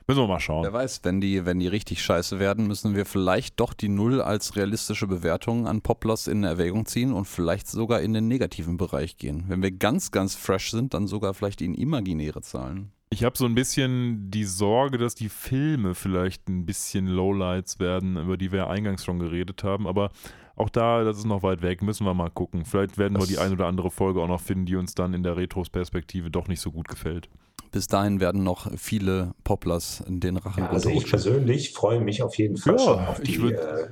[0.10, 0.64] Müssen wir mal schauen.
[0.64, 4.24] Wer weiß, wenn die, wenn die richtig scheiße werden, müssen wir vielleicht doch die Null
[4.24, 9.18] als realistische Bewertung an Poplars in Erwägung ziehen und vielleicht sogar in den negativen Bereich
[9.18, 9.44] gehen.
[9.50, 12.92] Wenn wir ganz, ganz fresh sind, dann sogar vielleicht in imaginäre Zahlen.
[13.12, 18.18] Ich habe so ein bisschen die Sorge, dass die Filme vielleicht ein bisschen Lowlights werden,
[18.18, 19.86] über die wir eingangs schon geredet haben.
[19.86, 20.10] Aber
[20.56, 22.66] auch da, das ist noch weit weg, müssen wir mal gucken.
[22.66, 25.14] Vielleicht werden das wir die ein oder andere Folge auch noch finden, die uns dann
[25.14, 27.30] in der Retrospektive doch nicht so gut gefällt.
[27.72, 32.24] Bis dahin werden noch viele Poplars in den Rachen ja, Also ich persönlich freue mich
[32.24, 33.90] auf jeden Fall ja, schon auf die äh,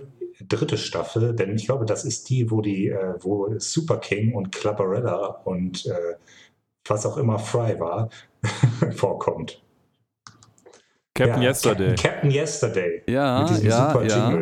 [0.48, 4.52] dritte Staffel, denn ich glaube, das ist die, wo die, äh, wo Super King und
[4.52, 6.16] Clubberella und äh,
[6.88, 8.10] was auch immer Fry war,
[8.96, 9.62] vorkommt.
[11.14, 11.96] Captain ja, Yesterday.
[11.96, 13.04] Captain Yesterday.
[13.08, 14.42] Ja, mit diesem ja, super ja.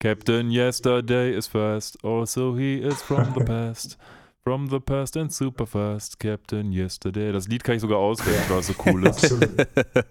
[0.00, 3.98] Captain Yesterday is fast, also he is from the past.
[4.44, 7.30] From the past and super fast, Captain Yesterday.
[7.30, 9.32] Das Lied kann ich sogar auswählen, weil es so cool ist.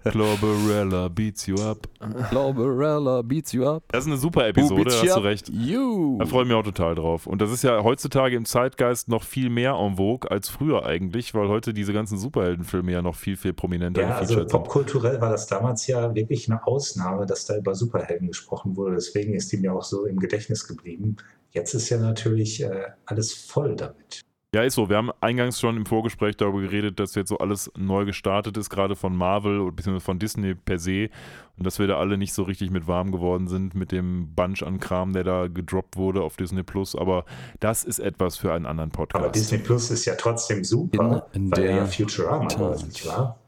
[0.04, 1.86] Clobberella beats you up.
[2.30, 3.82] Clobberella beats you up.
[3.92, 5.50] Das ist eine super Episode, hast du recht.
[5.50, 6.16] You.
[6.18, 7.26] Da freue ich mich auch total drauf.
[7.26, 11.34] Und das ist ja heutzutage im Zeitgeist noch viel mehr en vogue als früher eigentlich,
[11.34, 15.46] weil heute diese ganzen Superheldenfilme ja noch viel, viel prominenter ja, also popkulturell war das
[15.46, 18.94] damals ja wirklich eine Ausnahme, dass da über Superhelden gesprochen wurde.
[18.94, 21.18] Deswegen ist die mir auch so im Gedächtnis geblieben.
[21.52, 24.22] Jetzt ist ja natürlich äh, alles voll damit.
[24.54, 24.90] Ja, ist so.
[24.90, 28.68] Wir haben eingangs schon im Vorgespräch darüber geredet, dass jetzt so alles neu gestartet ist,
[28.68, 30.00] gerade von Marvel bzw.
[30.00, 31.08] von Disney per se.
[31.56, 34.62] Und dass wir da alle nicht so richtig mit warm geworden sind mit dem Bunch
[34.62, 36.94] an Kram, der da gedroppt wurde auf Disney Plus.
[36.94, 37.24] Aber
[37.60, 39.24] das ist etwas für einen anderen Podcast.
[39.24, 43.06] Aber Disney Plus ist ja trotzdem super, in, in weil der ja Futurama war, nicht
[43.06, 43.38] wahr?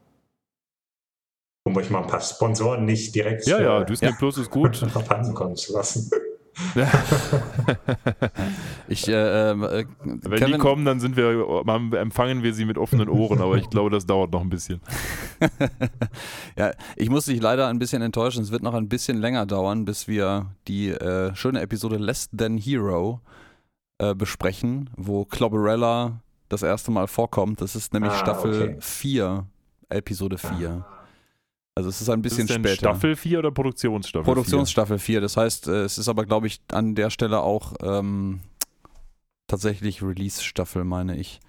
[1.67, 4.15] Um euch mal ein paar Sponsoren nicht direkt ja, ja, Disney ja.
[4.17, 4.75] Plus ist gut.
[4.91, 6.09] verpassen kommen zu lassen.
[8.87, 11.63] ich, äh, äh, Wenn Kevin, die kommen, dann sind wir,
[11.99, 14.79] empfangen wir sie mit offenen Ohren, aber ich glaube, das dauert noch ein bisschen.
[16.57, 18.41] ja, ich muss dich leider ein bisschen enttäuschen.
[18.41, 22.57] Es wird noch ein bisschen länger dauern, bis wir die äh, schöne Episode Less Than
[22.57, 23.21] Hero
[23.97, 27.61] äh, besprechen, wo Clobberella das erste Mal vorkommt.
[27.61, 28.77] Das ist nämlich ah, Staffel okay.
[28.79, 29.45] 4,
[29.89, 30.85] Episode 4.
[31.75, 32.75] Also es ist ein bisschen ist später.
[32.75, 34.33] Staffel 4 oder Produktionsstaffel 4?
[34.33, 35.19] Produktionsstaffel 4.
[35.19, 38.39] Das heißt, äh, es ist aber, glaube ich, an der Stelle auch ähm,
[39.47, 41.41] tatsächlich Release-Staffel, meine ich.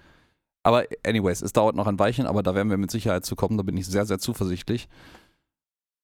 [0.64, 3.56] Aber anyways, es dauert noch ein Weilchen, aber da werden wir mit Sicherheit zu kommen.
[3.56, 4.88] Da bin ich sehr, sehr zuversichtlich.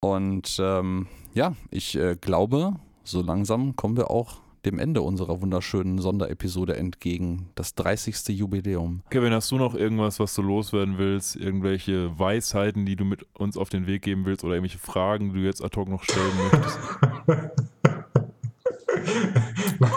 [0.01, 5.99] Und ähm, ja, ich äh, glaube, so langsam kommen wir auch dem Ende unserer wunderschönen
[5.99, 7.51] Sonderepisode entgegen.
[7.55, 8.29] Das 30.
[8.29, 9.03] Jubiläum.
[9.11, 11.37] Kevin, hast du noch irgendwas, was du loswerden willst?
[11.37, 15.41] Irgendwelche Weisheiten, die du mit uns auf den Weg geben willst oder irgendwelche Fragen, die
[15.41, 16.79] du jetzt ad hoc noch stellen möchtest?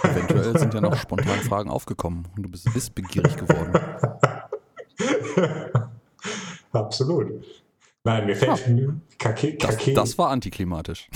[0.04, 3.74] Eventuell sind ja noch spontan Fragen aufgekommen und du bist wissbegierig geworden.
[6.72, 7.44] Absolut.
[8.04, 8.94] Nein, mir fällt ja.
[9.18, 9.94] Kake, Kake.
[9.94, 11.08] Das, das war antiklimatisch.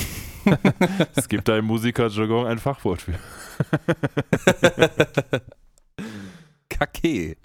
[1.16, 3.14] es gibt da im Musikerjargon ein Fachwort für.
[6.70, 7.38] Kake.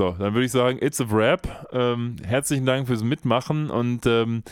[0.00, 1.68] So, dann würde ich sagen, it's a wrap.
[1.72, 4.44] Ähm, herzlichen Dank fürs Mitmachen und ähm,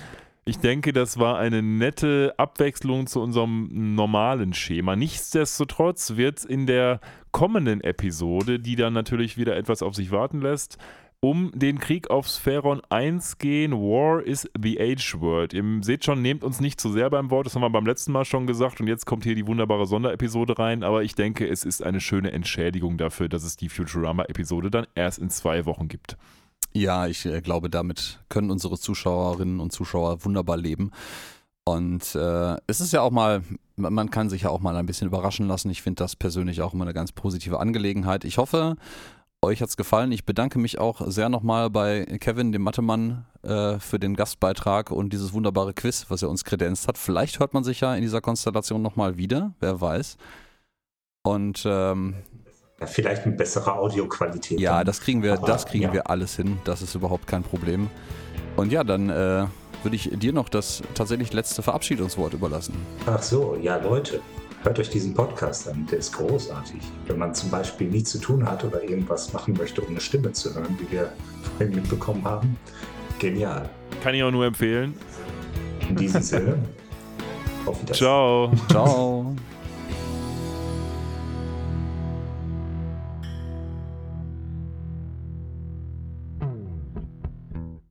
[0.48, 4.96] ich denke, das war eine nette Abwechslung zu unserem normalen Schema.
[4.96, 7.00] Nichtsdestotrotz wird es in der
[7.32, 10.78] kommenden Episode, die dann natürlich wieder etwas auf sich warten lässt,
[11.20, 13.72] um den Krieg auf Spheron 1 gehen.
[13.72, 15.52] War is the Age-Word.
[15.52, 18.12] Ihr seht schon, nehmt uns nicht zu sehr beim Wort, das haben wir beim letzten
[18.12, 21.64] Mal schon gesagt und jetzt kommt hier die wunderbare Sonderepisode rein, aber ich denke, es
[21.64, 26.16] ist eine schöne Entschädigung dafür, dass es die Futurama-Episode dann erst in zwei Wochen gibt.
[26.72, 30.92] Ja, ich äh, glaube, damit können unsere Zuschauerinnen und Zuschauer wunderbar leben.
[31.64, 33.42] Und äh, es ist ja auch mal,
[33.76, 35.70] man kann sich ja auch mal ein bisschen überraschen lassen.
[35.70, 38.24] Ich finde das persönlich auch immer eine ganz positive Angelegenheit.
[38.24, 38.76] Ich hoffe,
[39.42, 40.12] euch hat es gefallen.
[40.12, 45.12] Ich bedanke mich auch sehr nochmal bei Kevin, dem Mathemann, äh, für den Gastbeitrag und
[45.12, 46.98] dieses wunderbare Quiz, was er uns kredenzt hat.
[46.98, 50.16] Vielleicht hört man sich ja in dieser Konstellation nochmal wieder, wer weiß.
[51.22, 52.16] Und ähm,
[52.80, 54.58] ja, vielleicht eine bessere Audioqualität.
[54.58, 55.92] Ja, das kriegen wir, Aber, das kriegen ja.
[55.92, 56.58] wir alles hin.
[56.64, 57.90] Das ist überhaupt kein Problem.
[58.56, 59.46] Und ja, dann äh,
[59.82, 62.74] würde ich dir noch das tatsächlich letzte Verabschiedungswort überlassen.
[63.06, 64.20] Ach so, ja, Leute
[64.62, 66.80] hört euch diesen Podcast an, der ist großartig.
[67.06, 70.32] Wenn man zum Beispiel nichts zu tun hat oder irgendwas machen möchte, um eine Stimme
[70.32, 71.12] zu hören, wie wir
[71.56, 72.56] vorhin mitbekommen haben,
[73.18, 73.68] genial.
[74.02, 74.94] Kann ich auch nur empfehlen.
[75.88, 76.58] In diesem Sinne,
[77.66, 78.06] auf Wiedersehen.
[78.06, 78.52] Ciao.
[78.68, 79.34] Ciao.